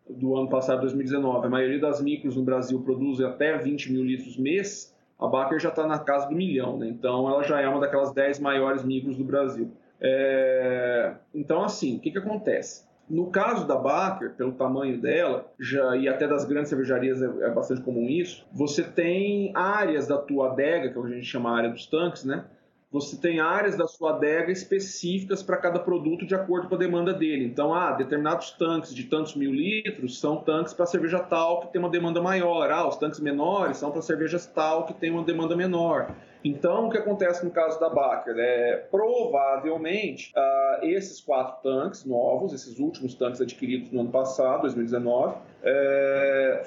[0.09, 4.37] do ano passado, 2019, a maioria das micros no Brasil produz até 20 mil litros
[4.37, 6.89] mês, a Baker já está na casa do milhão, né?
[6.89, 9.71] então ela já é uma daquelas 10 maiores micros do Brasil.
[10.01, 11.15] É...
[11.35, 12.85] Então, assim, o que, que acontece?
[13.09, 17.51] No caso da Baker, pelo tamanho dela, já e até das grandes cervejarias é, é
[17.51, 21.57] bastante comum isso, você tem áreas da tua adega, que é a gente chama a
[21.57, 22.45] área dos tanques, né?
[22.95, 27.13] Você tem áreas da sua adega específicas para cada produto de acordo com a demanda
[27.13, 27.45] dele.
[27.45, 31.81] Então, ah, determinados tanques de tantos mil litros são tanques para cerveja tal que tem
[31.81, 32.71] uma demanda maior.
[32.71, 36.15] Ah, os tanques menores são para cervejas tal que tem uma demanda menor.
[36.45, 38.37] Então, o que acontece no caso da Baker?
[38.39, 45.37] É, provavelmente, uh, esses quatro tanques novos, esses últimos tanques adquiridos no ano passado, 2019,
[45.65, 46.63] é,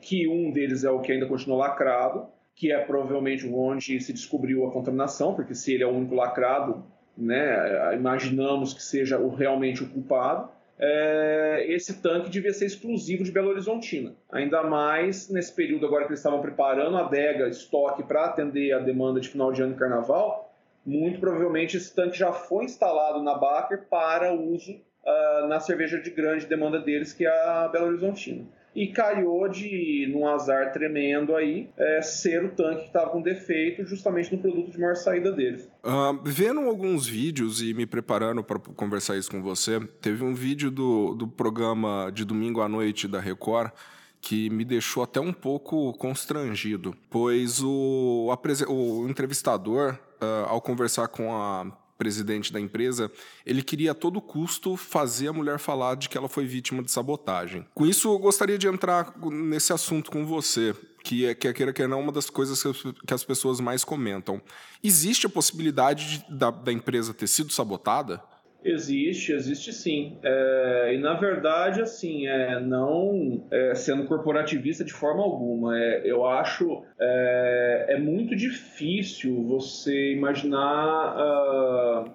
[0.00, 2.28] que um deles é o que ainda continua lacrado,
[2.62, 6.84] que é provavelmente onde se descobriu a contaminação, porque se ele é o único lacrado,
[7.18, 10.48] né, imaginamos que seja o, realmente o culpado.
[10.78, 14.14] É, esse tanque devia ser exclusivo de Belo Horizontina.
[14.30, 18.78] Ainda mais nesse período agora que eles estavam preparando a adega, estoque para atender a
[18.78, 20.54] demanda de final de ano e carnaval,
[20.86, 26.10] muito provavelmente esse tanque já foi instalado na Baker para uso uh, na cerveja de
[26.10, 31.68] grande demanda deles, que é a Belo Horizontina e calhou de, num azar tremendo aí,
[31.76, 35.68] é, ser o tanque que estava com defeito justamente no produto de maior saída deles.
[35.84, 40.70] Uh, vendo alguns vídeos e me preparando para conversar isso com você, teve um vídeo
[40.70, 43.72] do, do programa de domingo à noite da Record
[44.20, 48.32] que me deixou até um pouco constrangido, pois o,
[48.68, 51.66] o entrevistador, uh, ao conversar com a
[52.02, 53.08] presidente da empresa,
[53.46, 56.90] ele queria a todo custo fazer a mulher falar de que ela foi vítima de
[56.90, 57.64] sabotagem.
[57.72, 61.72] Com isso, eu gostaria de entrar nesse assunto com você, que é, que é queira
[61.72, 62.60] que não, uma das coisas
[63.06, 64.42] que as pessoas mais comentam.
[64.82, 68.20] Existe a possibilidade de, da, da empresa ter sido sabotada?
[68.64, 70.18] Existe, existe sim.
[70.22, 75.76] É, e na verdade, assim, é, não é, sendo corporativista de forma alguma.
[75.76, 82.10] É, eu acho é, é muito difícil você imaginar uh,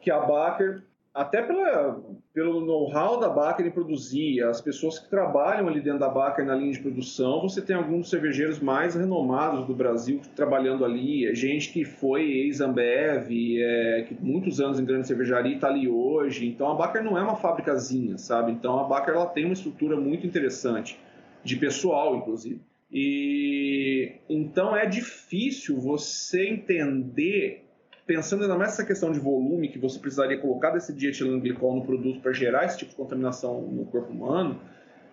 [0.00, 0.82] que a Baker
[1.14, 6.08] até pela, pelo know-how da Baker em produzir, as pessoas que trabalham ali dentro da
[6.08, 11.24] Baker na linha de produção, você tem alguns cervejeiros mais renomados do Brasil trabalhando ali,
[11.24, 16.48] é gente que foi ex-Ambev, é, que muitos anos em grande cervejaria está ali hoje,
[16.48, 18.50] então a Baker não é uma fabricazinha, sabe?
[18.50, 20.98] Então a Baker ela tem uma estrutura muito interessante,
[21.44, 22.60] de pessoal, inclusive.
[22.90, 27.63] E então é difícil você entender
[28.06, 32.20] pensando ainda mais nessa questão de volume que você precisaria colocar desse dietilenglicol no produto
[32.20, 34.60] para gerar esse tipo de contaminação no corpo humano,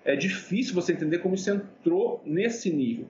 [0.03, 3.07] é difícil você entender como isso entrou nesse nível.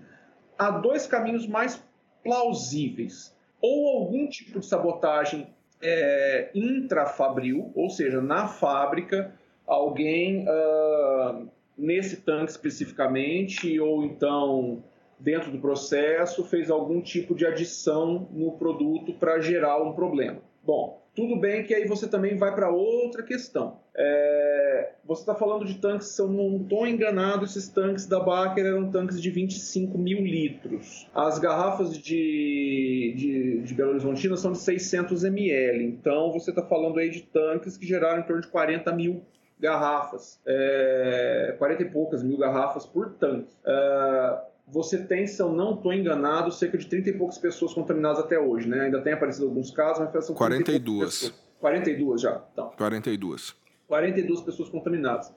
[0.58, 1.82] Há dois caminhos mais
[2.24, 3.36] plausíveis.
[3.62, 5.48] Ou algum tipo de sabotagem
[5.82, 9.34] é, intrafabril, ou seja, na fábrica,
[9.65, 14.84] alguém uh, nesse tanque especificamente, ou então
[15.21, 20.39] dentro do processo, fez algum tipo de adição no produto para gerar um problema.
[20.63, 23.79] Bom, tudo bem que aí você também vai para outra questão.
[23.95, 28.65] É, você está falando de tanques, se eu não estou enganado, esses tanques da Baker
[28.65, 31.10] eram tanques de 25 mil litros.
[31.13, 35.84] As garrafas de, de, de Belo Horizontina são de 600 ml.
[35.86, 39.21] Então você está falando aí de tanques que geraram em torno de 40 mil
[39.60, 43.53] garrafas, é, 40 e poucas mil garrafas por tanque.
[43.65, 48.19] É, você tem, se eu não estou enganado, cerca de 30 e poucas pessoas contaminadas
[48.19, 48.85] até hoje, né?
[48.85, 51.33] Ainda tem aparecido alguns casos, mas são 42.
[51.60, 52.41] 42 já.
[52.54, 52.71] Então.
[52.77, 53.54] 42.
[53.85, 55.33] 42 pessoas contaminadas.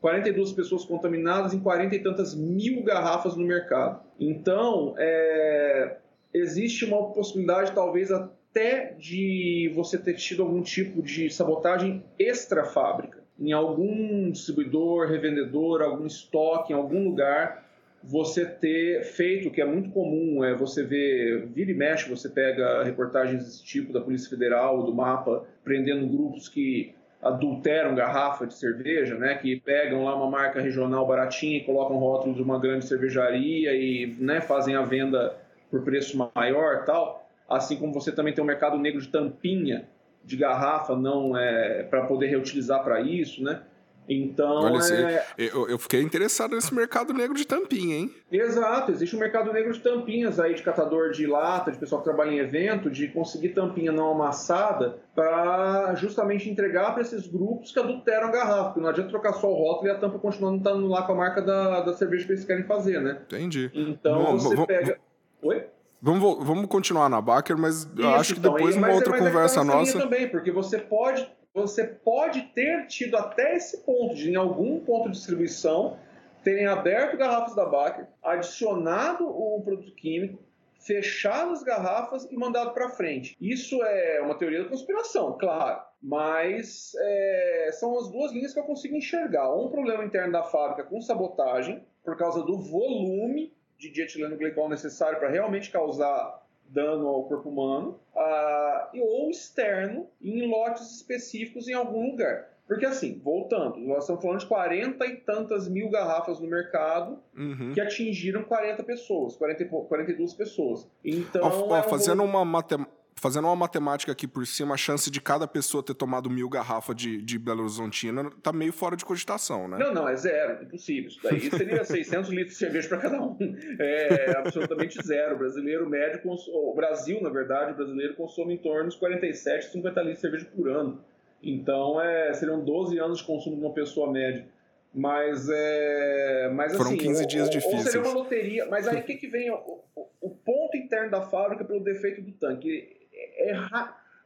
[0.00, 4.00] 42 pessoas contaminadas em 40 e tantas mil garrafas no mercado.
[4.18, 5.98] Então, é,
[6.32, 13.22] existe uma possibilidade, talvez até de você ter tido algum tipo de sabotagem extra-fábrica.
[13.38, 17.67] Em algum distribuidor, revendedor, algum estoque, em algum lugar,
[18.02, 22.82] você ter feito, que é muito comum, é você ver, vira e mexe, você pega
[22.84, 29.16] reportagens desse tipo da Polícia Federal, do MAPA, prendendo grupos que adulteram garrafa de cerveja,
[29.16, 33.74] né, que pegam lá uma marca regional baratinha e colocam rótulo de uma grande cervejaria
[33.74, 35.36] e né, fazem a venda
[35.70, 37.28] por preço maior tal.
[37.48, 39.88] Assim como você também tem o um mercado negro de tampinha
[40.24, 43.62] de garrafa não é para poder reutilizar para isso, né?
[44.08, 45.24] Então, Olha, é...
[45.36, 48.14] eu, eu, fiquei interessado nesse mercado negro de tampinha, hein?
[48.32, 52.08] Exato, existe um mercado negro de tampinhas aí, de catador de lata, de pessoal que
[52.08, 57.78] trabalha em evento, de conseguir tampinha não amassada para justamente entregar para esses grupos que
[57.78, 60.86] adulteram a garrafa, porque não adianta trocar só o rótulo e a tampa continuando estando
[60.86, 63.20] lá com a marca da, da cerveja que eles querem fazer, né?
[63.26, 63.70] Entendi.
[63.74, 64.98] Então Bom, você pega...
[65.42, 65.66] Oi?
[66.00, 69.98] Vamos, vamos continuar na Baker, mas Isso, acho que então, depois uma outra conversa nossa.
[69.98, 71.28] também, porque você pode
[71.58, 75.98] você pode ter tido até esse ponto de, em algum ponto de distribuição,
[76.42, 80.42] terem aberto garrafas da Baker, adicionado o produto químico,
[80.78, 83.36] fechado as garrafas e mandado para frente.
[83.40, 88.64] Isso é uma teoria da conspiração, claro, mas é, são as duas linhas que eu
[88.64, 89.54] consigo enxergar.
[89.54, 95.18] Um problema interno da fábrica com sabotagem, por causa do volume de dietileno glicol necessário
[95.18, 102.10] para realmente causar dano ao corpo humano, uh, ou externo, em lotes específicos em algum
[102.10, 102.48] lugar.
[102.66, 107.72] Porque assim, voltando, nós estamos falando de 40 e tantas mil garrafas no mercado uhum.
[107.72, 110.86] que atingiram 40 pessoas, 40, 42 pessoas.
[111.02, 111.42] Então.
[111.42, 115.46] Ó, ó, fazendo uma matemática fazendo uma matemática aqui por cima, a chance de cada
[115.46, 119.78] pessoa ter tomado mil garrafas de, de Belo Horizontina tá meio fora de cogitação, né?
[119.78, 121.08] Não, não, é zero, impossível.
[121.08, 123.36] Isso daí seria 600 litros de cerveja para cada um.
[123.78, 125.34] É absolutamente zero.
[125.34, 130.00] O brasileiro médio, o Brasil, na verdade, o brasileiro consome em torno de 47, 50
[130.00, 131.04] litros de cerveja por ano.
[131.42, 134.46] Então, é, seriam 12 anos de consumo de uma pessoa média.
[134.94, 137.86] Mas, é, mas Foram assim, 15 dias ou, difíceis.
[137.86, 138.66] Ou seria uma loteria.
[138.66, 139.50] Mas aí o que, que vem?
[139.50, 143.56] O, o, o ponto interno da fábrica pelo defeito do tanque é,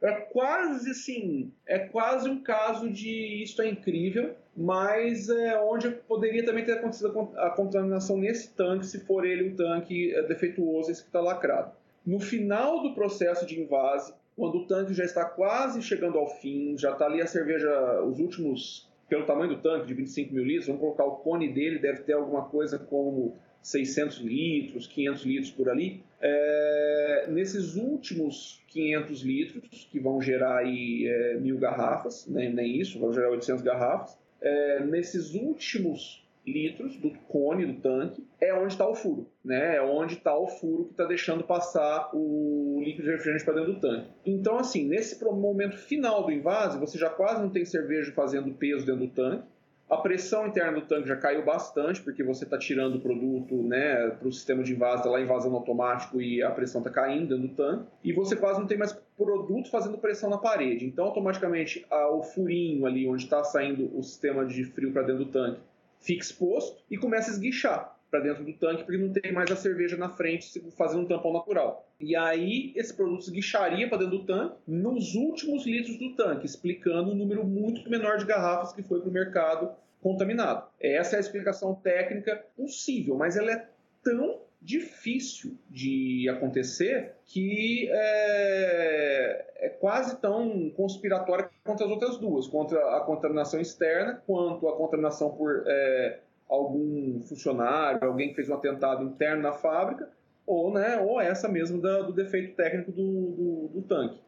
[0.03, 6.45] é quase assim, é quase um caso de isso é incrível, mas é onde poderia
[6.45, 11.01] também ter acontecido a contaminação nesse tanque, se for ele um tanque é, defeituoso, esse
[11.01, 11.71] que está lacrado.
[12.05, 16.77] No final do processo de invase, quando o tanque já está quase chegando ao fim,
[16.77, 20.67] já está ali a cerveja, os últimos, pelo tamanho do tanque, de 25 mil litros,
[20.67, 25.69] vamos colocar o cone dele, deve ter alguma coisa como 600 litros, 500 litros por
[25.69, 26.03] ali.
[26.21, 33.11] É, nesses últimos 500 litros, que vão gerar aí é, mil garrafas, nem, isso, vão
[33.11, 38.93] gerar 800 garrafas, é, nesses últimos litros do cone do tanque é onde está o
[38.93, 39.77] furo, né?
[39.77, 43.79] É onde está o furo que está deixando passar o líquido refrigerante para dentro do
[43.79, 44.09] tanque.
[44.25, 48.85] Então, assim, nesse momento final do invase, você já quase não tem cerveja fazendo peso
[48.85, 49.47] dentro do tanque.
[49.93, 54.09] A pressão interna do tanque já caiu bastante, porque você está tirando o produto né,
[54.09, 57.47] para o sistema de invase, está lá invasando automático e a pressão está caindo dentro
[57.47, 57.85] do tanque.
[58.03, 60.83] E você quase não tem mais produto fazendo pressão na parede.
[60.83, 65.31] Então, automaticamente, o furinho ali onde está saindo o sistema de frio para dentro do
[65.31, 65.59] tanque
[65.99, 69.55] fica exposto e começa a esguichar para dentro do tanque, porque não tem mais a
[69.55, 71.87] cerveja na frente fazendo um tampão natural.
[71.99, 77.11] E aí esse produto esguicharia para dentro do tanque nos últimos litros do tanque, explicando
[77.11, 79.71] um número muito menor de garrafas que foi para o mercado
[80.03, 80.67] contaminado.
[80.79, 83.67] Essa é a explicação técnica possível, mas ela é
[84.03, 92.97] tão difícil de acontecer que é, é, quase tão conspiratória quanto as outras duas, contra
[92.97, 99.03] a contaminação externa, quanto a contaminação por é, algum funcionário, alguém que fez um atentado
[99.03, 100.09] interno na fábrica,
[100.45, 104.19] ou, né, ou essa mesmo da, do defeito técnico do, do, do, tanque.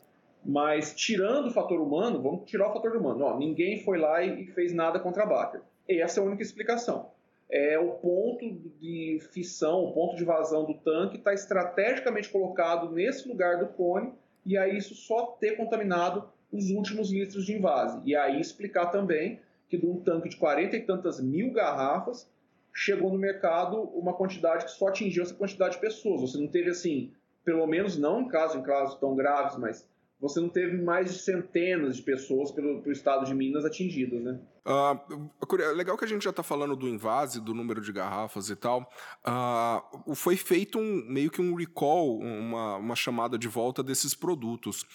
[0.46, 3.26] Mas tirando o fator humano, vamos tirar o fator humano.
[3.26, 5.62] Ó, ninguém foi lá e fez nada contra a Baker.
[5.89, 7.10] Essa é a única explicação.
[7.50, 13.28] É o ponto de fissão, o ponto de vazão do tanque está estrategicamente colocado nesse
[13.28, 14.14] lugar do cone
[14.46, 18.00] e aí isso só ter contaminado os últimos litros de invase.
[18.06, 22.30] E aí explicar também que de um tanque de 40 e tantas mil garrafas,
[22.74, 26.22] chegou no mercado uma quantidade que só atingiu essa quantidade de pessoas.
[26.22, 27.12] Você não teve assim,
[27.43, 29.88] pelo menos não em casos, em casos tão graves, mas
[30.20, 34.39] você não teve mais de centenas de pessoas pelo, pelo estado de Minas atingidas, né?
[34.66, 38.55] Uh, legal que a gente já está falando do invase, do número de garrafas e
[38.55, 38.89] tal.
[39.28, 44.86] Uh, foi feito um, meio que um recall, uma, uma chamada de volta desses produtos.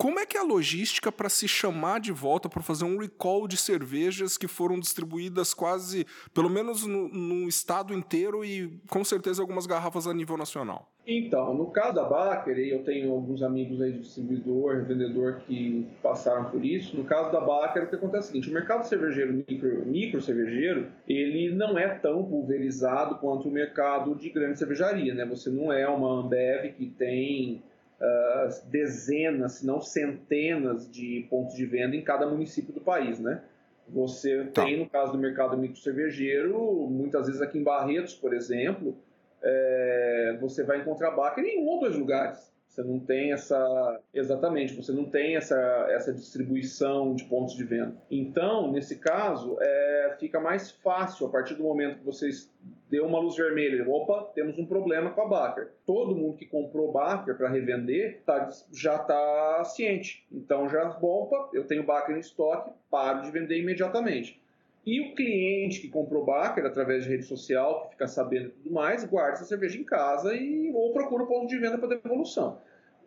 [0.00, 3.46] Como é que é a logística para se chamar de volta para fazer um recall
[3.46, 9.42] de cervejas que foram distribuídas quase, pelo menos no, no, estado inteiro e com certeza
[9.42, 10.90] algumas garrafas a nível nacional?
[11.06, 16.46] Então, no caso da Baker, eu tenho alguns amigos aí de distribuidor, vendedor que passaram
[16.46, 16.96] por isso.
[16.96, 20.22] No caso da Baker, o que acontece é o seguinte: o mercado cervejeiro micro, micro
[20.22, 25.26] cervejeiro, ele não é tão pulverizado quanto o mercado de grande cervejaria, né?
[25.26, 27.62] Você não é uma Ambev que tem
[28.00, 33.42] uh, dezenas, se não centenas de pontos de venda em cada município do país, né?
[33.88, 34.64] Você tá.
[34.64, 38.96] tem, no caso do mercado micro cervejeiro, muitas vezes aqui em Barretos, por exemplo,
[39.42, 42.49] é, você vai encontrar Baker em um ou dois lugares.
[42.70, 44.00] Você não tem essa.
[44.14, 45.56] Exatamente, você não tem essa,
[45.90, 47.96] essa distribuição de pontos de venda.
[48.08, 52.48] Então, nesse caso, é, fica mais fácil a partir do momento que vocês
[52.88, 53.88] deu uma luz vermelha.
[53.88, 55.72] Opa, temos um problema com a Baker.
[55.84, 60.24] Todo mundo que comprou Baker para revender tá, já está ciente.
[60.30, 64.39] Então já, opa, eu tenho Baker em estoque, paro de vender imediatamente.
[64.86, 68.72] E o cliente que comprou Baker através de rede social, que fica sabendo e tudo
[68.72, 72.58] mais, guarda essa cerveja em casa e ou procura o ponto de venda para devolução.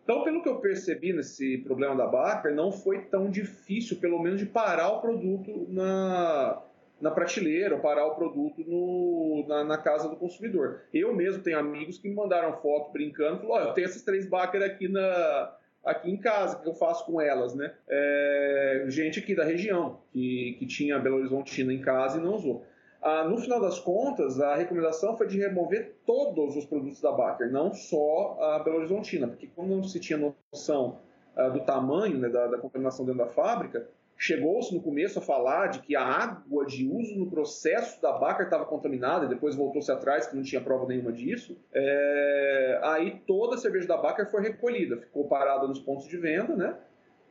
[0.04, 4.38] Então, pelo que eu percebi nesse problema da Baker, não foi tão difícil, pelo menos,
[4.38, 6.62] de parar o produto na,
[7.00, 10.82] na prateleira, ou parar o produto no, na, na, casa do consumidor.
[10.92, 14.28] Eu mesmo tenho amigos que me mandaram foto brincando, falaram, oh, eu tenho essas três
[14.28, 17.74] Baker aqui na, aqui em casa, o que eu faço com elas, né?
[17.88, 22.64] É, gente aqui da região, que, que tinha Belo Horizontina em casa e não usou.
[23.02, 27.52] Ah, no final das contas, a recomendação foi de remover todos os produtos da Baker,
[27.52, 30.18] não só a Belo Horizontina, porque como não se tinha
[30.50, 31.00] noção
[31.36, 35.66] ah, do tamanho né, da, da contaminação dentro da fábrica, Chegou-se no começo a falar
[35.66, 39.90] de que a água de uso no processo da Baker estava contaminada, e depois voltou-se
[39.90, 41.56] atrás que não tinha prova nenhuma disso.
[41.72, 42.80] É...
[42.82, 46.76] Aí toda a cerveja da Baker foi recolhida, ficou parada nos pontos de venda, né?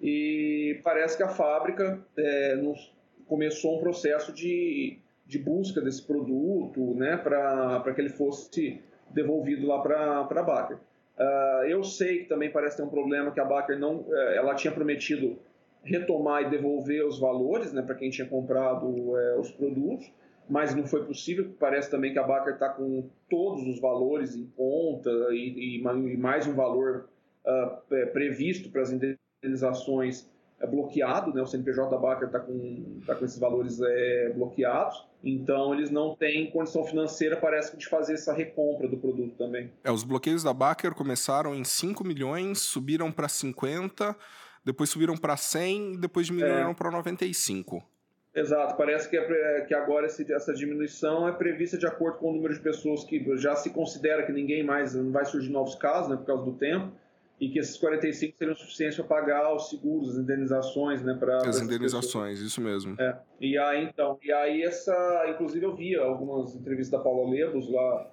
[0.02, 2.94] E parece que a fábrica é, nos...
[3.28, 7.16] começou um processo de, de busca desse produto, né?
[7.16, 10.78] Para que ele fosse devolvido lá para a Baker.
[11.16, 14.56] Uh, eu sei que também parece ter um problema que a Baker não, é, ela
[14.56, 15.38] tinha prometido
[15.84, 20.12] retomar e devolver os valores né, para quem tinha comprado é, os produtos,
[20.50, 24.46] mas não foi possível, parece também que a Baker está com todos os valores em
[24.56, 27.10] conta e, e mais um valor
[27.46, 30.30] uh, previsto para as indenizações
[30.60, 31.42] é, bloqueado, né?
[31.42, 36.16] o CNPJ da Baker está com, tá com esses valores é, bloqueados, então eles não
[36.16, 39.72] têm condição financeira, parece, de fazer essa recompra do produto também.
[39.84, 44.16] É, os bloqueios da Baker começaram em 5 milhões, subiram para 50
[44.66, 46.74] depois subiram para 100 e depois diminuíram é.
[46.74, 47.84] para 95.
[48.36, 52.34] Exato, parece que, é, que agora esse, essa diminuição é prevista de acordo com o
[52.34, 56.10] número de pessoas que já se considera que ninguém mais, não vai surgir novos casos,
[56.10, 56.92] né, por causa do tempo,
[57.40, 61.62] e que esses 45 seriam suficientes para pagar os seguros, as indenizações, né, para as
[61.62, 62.52] indenizações, pessoas.
[62.52, 63.00] isso mesmo.
[63.00, 63.20] É.
[63.40, 68.10] E aí então, e aí essa, inclusive eu via algumas entrevistas da Paula Lebos lá,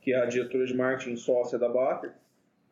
[0.00, 2.12] que é a diretora de marketing sócia da Baker,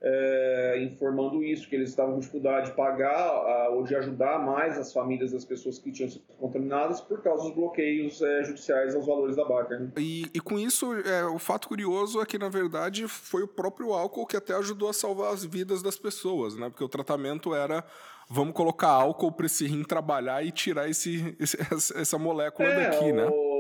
[0.04, 4.76] é, informando isso, que eles estavam com dificuldade de pagar a, ou de ajudar mais
[4.76, 9.06] as famílias das pessoas que tinham sido contaminadas por causa dos bloqueios é, judiciais aos
[9.06, 9.80] valores da Baker.
[9.80, 9.92] Né?
[9.96, 13.92] E, e, com isso, é, o fato curioso é que, na verdade, foi o próprio
[13.92, 16.68] álcool que até ajudou a salvar as vidas das pessoas, né?
[16.68, 17.84] Porque o tratamento era
[18.28, 21.56] vamos colocar álcool para esse rim trabalhar e tirar esse, esse
[21.94, 23.26] essa molécula é, daqui, né?
[23.26, 23.30] o...
[23.30, 23.51] né?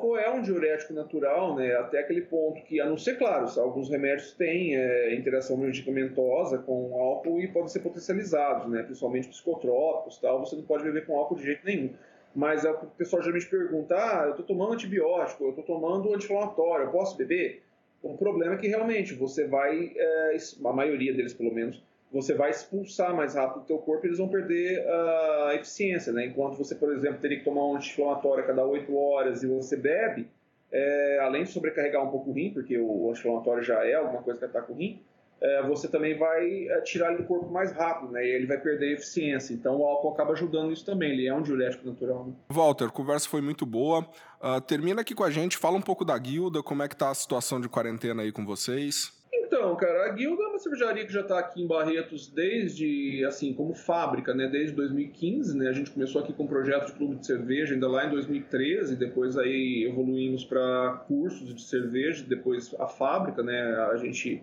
[0.00, 1.76] Álcool é um diurético natural, né?
[1.76, 6.94] Até aquele ponto que, a não ser claro, alguns remédios têm é, interação medicamentosa com
[6.98, 8.82] álcool e podem ser potencializados, né?
[8.82, 10.40] Principalmente psicotrópicos, tal.
[10.40, 11.90] Você não pode beber com álcool de jeito nenhum.
[12.34, 16.90] Mas o pessoal geralmente pergunta: ah, eu estou tomando antibiótico, eu estou tomando anti-inflamatório, eu
[16.90, 17.62] posso beber?
[18.02, 21.82] O problema é que realmente você vai, é, a maioria deles pelo menos,
[22.12, 26.26] você vai expulsar mais rápido do teu corpo e eles vão perder a eficiência, né?
[26.26, 29.76] Enquanto você, por exemplo, teria que tomar um anti-inflamatório a cada 8 horas e você
[29.76, 30.28] bebe,
[30.72, 34.38] é, além de sobrecarregar um pouco o rim, porque o anti-inflamatório já é alguma coisa
[34.38, 35.00] que ataca o rim,
[35.40, 38.24] é, você também vai é, tirar ele do corpo mais rápido, né?
[38.26, 39.54] E ele vai perder eficiência.
[39.54, 41.12] Então o álcool acaba ajudando isso também.
[41.12, 42.26] Ele é um diurético natural.
[42.26, 42.34] Né?
[42.50, 44.06] Walter, a conversa foi muito boa.
[44.42, 47.10] Uh, termina aqui com a gente, fala um pouco da guilda, como é que tá
[47.10, 49.18] a situação de quarentena aí com vocês.
[49.60, 53.52] Então, cara, a Guilda é uma cervejaria que já está aqui em Barretos desde, assim,
[53.52, 54.48] como fábrica, né?
[54.48, 55.68] Desde 2015, né?
[55.68, 58.96] A gente começou aqui com um projeto de clube de cerveja ainda lá em 2013,
[58.96, 63.60] depois aí evoluímos para cursos de cerveja, depois a fábrica, né?
[63.92, 64.42] A gente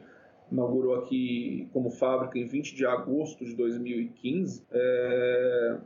[0.51, 4.68] inaugurou aqui como fábrica em 20 de agosto de 2015.
[4.72, 5.78] É...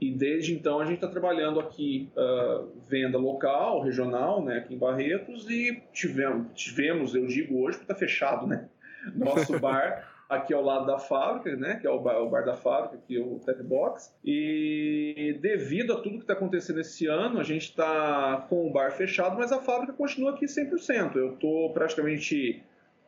[0.00, 4.78] E desde então a gente está trabalhando aqui uh, venda local, regional, né, aqui em
[4.78, 8.68] Barretos, e tivemos, tivemos eu digo hoje, porque está fechado, né?
[9.14, 12.54] Nosso bar aqui ao lado da fábrica, né, que é o bar, o bar da
[12.54, 14.14] fábrica, aqui é o Tap Box.
[14.22, 18.92] E devido a tudo que está acontecendo esse ano, a gente está com o bar
[18.92, 21.16] fechado, mas a fábrica continua aqui 100%.
[21.16, 22.62] Eu estou praticamente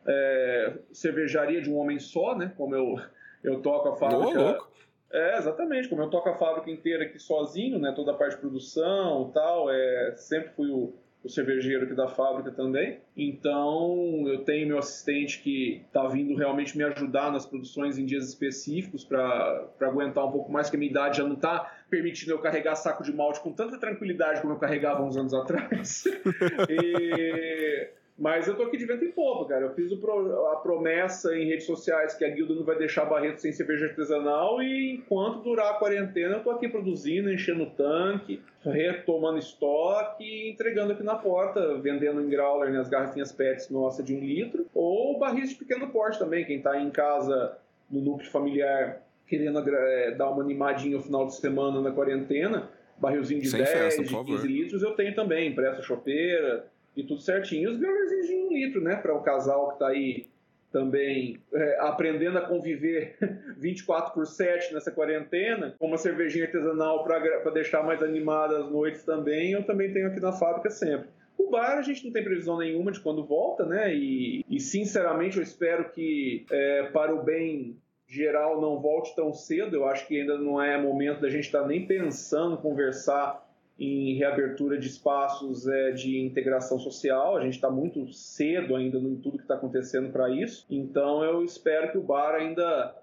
[0.07, 2.99] é, cervejaria de um homem só, né, como eu,
[3.43, 4.57] eu toco a fábrica...
[4.59, 4.71] Oh,
[5.13, 5.89] é, exatamente.
[5.89, 7.91] Como eu toco a fábrica inteira aqui sozinho, né?
[7.93, 12.07] Toda a parte de produção e tal, é, sempre fui o, o cervejeiro aqui da
[12.07, 12.99] fábrica também.
[13.15, 18.27] Então, eu tenho meu assistente que está vindo realmente me ajudar nas produções em dias
[18.27, 22.39] específicos para aguentar um pouco mais, que a minha idade já não está permitindo eu
[22.39, 26.05] carregar saco de malte com tanta tranquilidade como eu carregava uns anos atrás.
[26.69, 27.89] e
[28.21, 29.65] mas eu tô aqui de vento em popa, cara.
[29.65, 33.41] Eu fiz pro, a promessa em redes sociais que a guilda não vai deixar Barreto
[33.41, 38.39] sem cerveja artesanal e enquanto durar a quarentena eu tô aqui produzindo, enchendo o tanque,
[38.63, 44.13] retomando estoque e entregando aqui na porta, vendendo em growler nas garrafinhas PETs nossa de
[44.13, 46.45] um litro ou barris de pequeno porte também.
[46.45, 47.57] Quem tá em casa
[47.89, 52.69] no núcleo familiar querendo é, dar uma animadinha no final de semana na quarentena,
[52.99, 57.21] barrilzinho de Sem 10, festa, de 15 litros eu tenho também, pressa chopeira e tudo
[57.21, 57.69] certinho.
[57.69, 58.95] E os growlerzinhos de um litro, né?
[58.95, 60.25] Para o casal que está aí
[60.71, 63.17] também é, aprendendo a conviver
[63.57, 69.03] 24 por 7 nessa quarentena, com uma cervejinha artesanal para deixar mais animadas as noites
[69.03, 71.09] também, eu também tenho aqui na fábrica sempre.
[71.37, 73.93] O bar a gente não tem previsão nenhuma de quando volta, né?
[73.93, 77.77] E, e sinceramente eu espero que é, para o bem
[78.07, 79.75] geral não volte tão cedo.
[79.75, 83.43] Eu acho que ainda não é momento da gente estar tá nem pensando conversar
[83.83, 87.35] em reabertura de espaços é, de integração social.
[87.35, 90.67] A gente está muito cedo ainda em tudo que está acontecendo para isso.
[90.69, 92.95] Então eu espero que o bar ainda.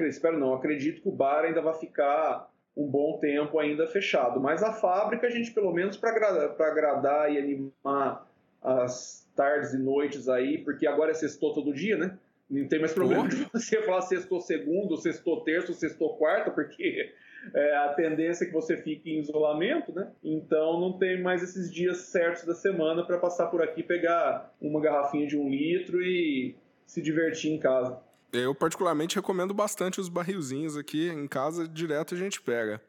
[0.00, 4.40] Espero não, acredito que o bar ainda vai ficar um bom tempo ainda fechado.
[4.40, 8.26] Mas a fábrica, a gente, pelo menos para agradar, agradar e animar
[8.60, 12.18] as tardes e noites aí, porque agora é sextou todo dia, né?
[12.50, 17.12] Não tem mais problema de você falar sextou segundo, sextou terço, sextou quarto, porque
[17.52, 20.10] é, a tendência é que você fique em isolamento, né?
[20.22, 24.80] Então não tem mais esses dias certos da semana para passar por aqui, pegar uma
[24.80, 27.98] garrafinha de um litro e se divertir em casa.
[28.32, 32.80] Eu particularmente recomendo bastante os barrilzinhos aqui em casa, direto a gente pega.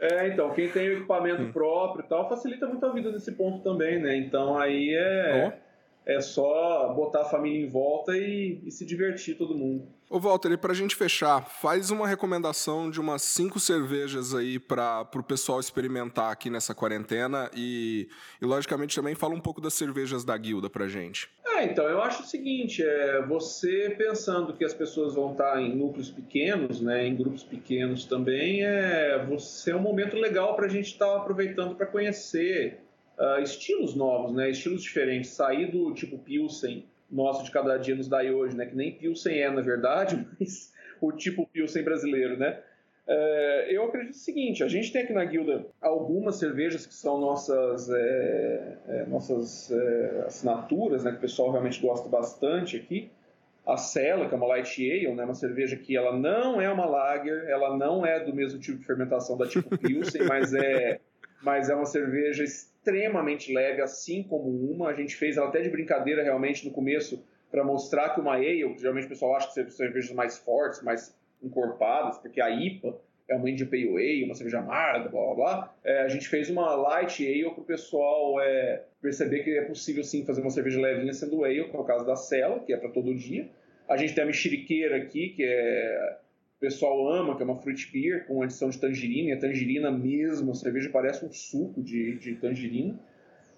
[0.00, 1.52] É, então, quem tem o equipamento hum.
[1.52, 4.16] próprio e tal, facilita muito a vida nesse ponto também, né?
[4.16, 5.67] Então aí é, oh.
[6.08, 9.86] É só botar a família em volta e, e se divertir todo mundo.
[10.08, 15.06] Ô Walter, e pra gente fechar, faz uma recomendação de umas cinco cervejas aí para
[15.14, 18.08] o pessoal experimentar aqui nessa quarentena e,
[18.40, 21.28] e, logicamente, também fala um pouco das cervejas da guilda pra gente.
[21.46, 25.76] É, então, eu acho o seguinte, é, você pensando que as pessoas vão estar em
[25.76, 30.86] núcleos pequenos, né, em grupos pequenos também, é, você é um momento legal pra gente
[30.86, 32.80] estar tá aproveitando para conhecer
[33.18, 38.08] uh, estilos novos, né, estilos diferentes, sair do tipo Pilsen, nosso de cada dia nos
[38.08, 38.66] dá hoje, né?
[38.66, 42.60] Que nem Pilsen é, na verdade, mas o tipo Pilsen brasileiro, né?
[43.06, 47.18] É, eu acredito o seguinte, a gente tem aqui na guilda algumas cervejas que são
[47.18, 49.72] nossas, é, é, nossas
[50.26, 51.12] assinaturas, né?
[51.12, 53.10] Que o pessoal realmente gosta bastante aqui.
[53.66, 55.24] A Cela, que é uma Light Ale, né?
[55.24, 58.84] Uma cerveja que ela não é uma Lager, ela não é do mesmo tipo de
[58.84, 61.00] fermentação da tipo Pilsen, mas é,
[61.42, 62.44] mas é uma cerveja
[62.88, 64.88] extremamente leve, assim como uma.
[64.88, 68.74] A gente fez ela até de brincadeira realmente no começo para mostrar que uma ale,
[68.78, 73.36] geralmente o pessoal acha que são cervejas mais fortes, mais encorpadas, porque a IPA é
[73.36, 75.74] uma Indian Pale Ale, uma cerveja amarga, blá blá blá.
[75.84, 80.02] É, a gente fez uma light ale para o pessoal é, perceber que é possível
[80.02, 82.76] sim fazer uma cerveja levinha sendo ale, que é o caso da Cela, que é
[82.76, 83.48] para todo dia.
[83.88, 86.18] A gente tem a mexeriqueira aqui, que é
[86.58, 89.92] o pessoal ama, que é uma fruit beer com adição de tangerina, e a tangerina
[89.92, 92.98] mesmo, a cerveja parece um suco de, de tangerina.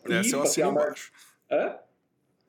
[0.05, 1.13] Essa eu assino embaixo.
[1.51, 1.77] Hã?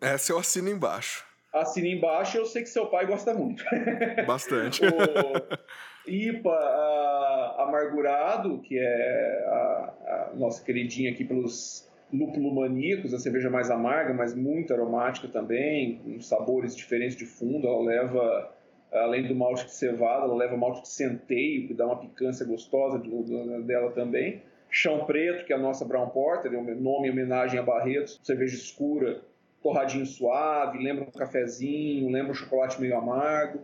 [0.02, 1.26] Essa eu assino embaixo.
[1.54, 3.64] Assina embaixo, eu sei que seu pai gosta muito.
[4.28, 4.82] Bastante.
[4.86, 13.50] o IPA a, amargurado, que é a, a nossa queridinha aqui pelos lúpulo-maníacos, a cerveja
[13.50, 17.66] mais amarga, mas muito aromática também, com sabores diferentes de fundo.
[17.66, 18.54] Ela leva
[18.92, 23.02] além do malte de cevada, ela leva malte de centeio, que dá uma picância gostosa
[23.66, 24.42] dela também.
[24.70, 28.56] Chão Preto, que é a nossa Brown Porter, é nome em homenagem a Barretos, cerveja
[28.56, 29.22] escura,
[29.62, 33.60] torradinho suave, lembra um cafezinho, lembra um chocolate meio amargo.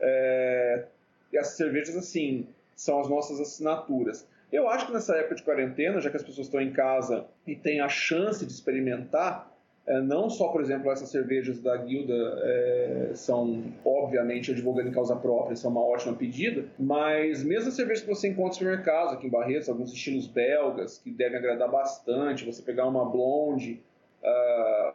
[0.00, 0.84] É,
[1.32, 4.26] e essas cervejas, assim, são as nossas assinaturas.
[4.52, 7.56] Eu acho que nessa época de quarentena, já que as pessoas estão em casa e
[7.56, 9.51] têm a chance de experimentar,
[9.84, 15.16] é, não só, por exemplo, essas cervejas da Guilda é, são, obviamente, advogando em causa
[15.16, 19.26] própria, são uma ótima pedida, mas mesmo as cervejas que você encontra no supermercado, aqui
[19.26, 23.82] em Barretos, alguns estilos belgas, que devem agradar bastante, você pegar uma blonde,
[24.22, 24.94] uh,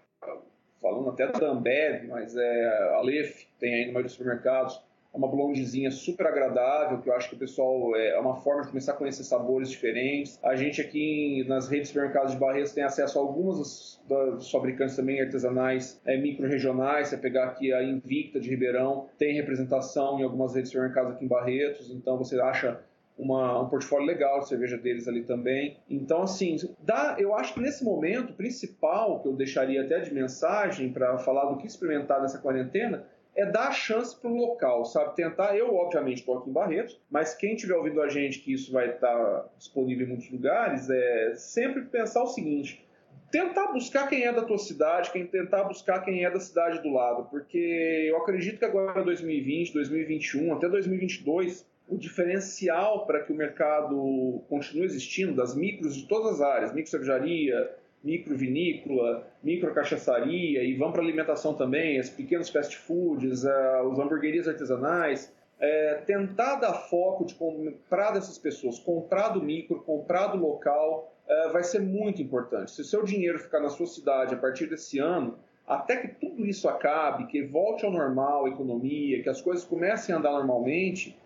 [0.82, 4.87] falando até da Ambev, mas é Aleph, tem aí no meio dos supermercados, é
[5.18, 8.94] uma blondezinha super agradável, que eu acho que o pessoal é uma forma de começar
[8.94, 10.40] a conhecer sabores diferentes.
[10.44, 14.96] A gente aqui nas redes de supermercados de Barretos tem acesso a algumas dos, fabricantes
[14.96, 17.08] também artesanais, é, micro-regionais.
[17.10, 21.26] Você pegar aqui a Invicta de Ribeirão, tem representação em algumas redes de supermercados aqui
[21.26, 22.80] em Barretos, então você acha
[23.18, 25.78] uma, um portfólio legal de cerveja deles ali também.
[25.90, 30.94] Então, assim, dá, eu acho que nesse momento, principal que eu deixaria até de mensagem
[30.94, 33.06] para falar do que experimentar nessa quarentena
[33.38, 35.16] é dar a chance para o local, sabe?
[35.16, 38.72] Tentar, eu obviamente estou aqui em Barretos, mas quem estiver ouvindo a gente que isso
[38.72, 42.84] vai estar tá disponível em muitos lugares, é sempre pensar o seguinte,
[43.32, 46.90] tentar buscar quem é da tua cidade, quem tentar buscar quem é da cidade do
[46.90, 53.36] lado, porque eu acredito que agora 2020, 2021, até 2022, o diferencial para que o
[53.36, 57.72] mercado continue existindo, das micros de todas as áreas, micro cervejaria,
[58.04, 65.34] microvinícola, microcachaçaria e vão para alimentação também, os pequenos fast foods, uh, os hamburguerias artesanais,
[65.60, 71.50] é, tentar dar foco de comprar dessas pessoas, comprar do micro, comprar do local, é,
[71.50, 72.72] vai ser muito importante.
[72.72, 75.38] Se o seu dinheiro ficar na sua cidade a partir desse ano,
[75.68, 80.16] até que tudo isso acabe, que volte ao normal a economia, que as coisas comecem
[80.16, 81.18] a andar normalmente,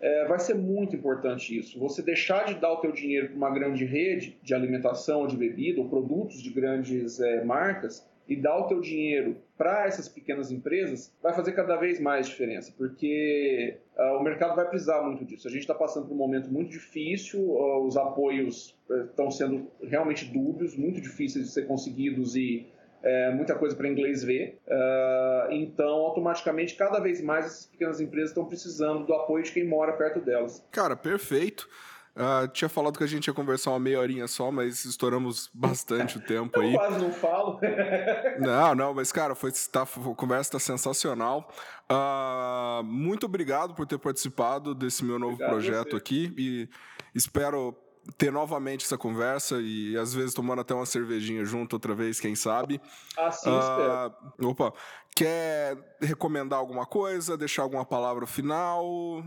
[0.00, 1.78] é, vai ser muito importante isso.
[1.78, 5.36] Você deixar de dar o teu dinheiro para uma grande rede de alimentação ou de
[5.36, 10.52] bebida, ou produtos de grandes é, marcas, e dar o teu dinheiro para essas pequenas
[10.52, 15.48] empresas, vai fazer cada vez mais diferença, porque uh, o mercado vai precisar muito disso.
[15.48, 19.66] A gente está passando por um momento muito difícil, uh, os apoios estão uh, sendo
[19.82, 22.68] realmente dúbios, muito difíceis de ser conseguidos e
[23.02, 24.60] é, muita coisa para inglês ver.
[24.66, 29.66] Uh, então, automaticamente, cada vez mais essas pequenas empresas estão precisando do apoio de quem
[29.66, 30.64] mora perto delas.
[30.70, 31.68] Cara, perfeito.
[32.16, 36.18] Uh, tinha falado que a gente ia conversar uma meia horinha só, mas estouramos bastante
[36.18, 36.74] o tempo aí.
[36.74, 37.58] Eu quase não falo.
[38.40, 41.48] não, não, mas cara, foi, tá, a conversa está sensacional.
[41.90, 46.68] Uh, muito obrigado por ter participado desse meu novo obrigado projeto aqui e
[47.14, 47.74] espero
[48.16, 52.34] ter novamente essa conversa e às vezes tomando até uma cervejinha junto outra vez, quem
[52.34, 52.80] sabe.
[53.16, 54.50] Assim uh, espero.
[54.50, 54.72] Opa,
[55.20, 59.22] quer recomendar alguma coisa, deixar alguma palavra final?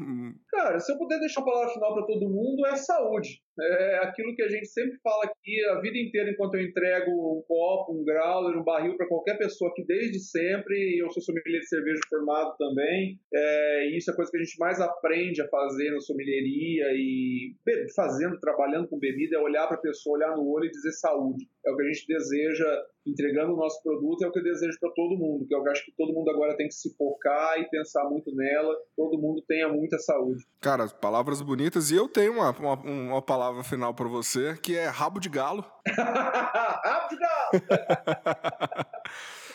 [0.49, 3.43] Cara, se eu puder deixar uma palavra final para todo mundo é saúde.
[3.61, 7.43] É aquilo que a gente sempre fala aqui a vida inteira enquanto eu entrego um
[7.47, 10.97] copo, um growler, um barril para qualquer pessoa aqui desde sempre.
[10.97, 13.19] Eu sou sommelier de cerveja formado também.
[13.31, 16.85] É, e isso é a coisa que a gente mais aprende a fazer na sommelieria
[16.95, 17.55] e
[17.95, 21.45] fazendo, trabalhando com bebida, é olhar para a pessoa, olhar no olho e dizer saúde.
[21.65, 24.77] É o que a gente deseja entregando o nosso produto, é o que eu desejo
[24.79, 27.69] para todo mundo, que eu acho que todo mundo agora tem que se focar e
[27.69, 30.43] pensar muito nela, todo mundo tenha muita saúde.
[30.61, 34.87] Cara, palavras bonitas, e eu tenho uma, uma, uma palavra final para você, que é
[34.87, 35.65] rabo de galo.
[35.87, 37.51] rabo de galo!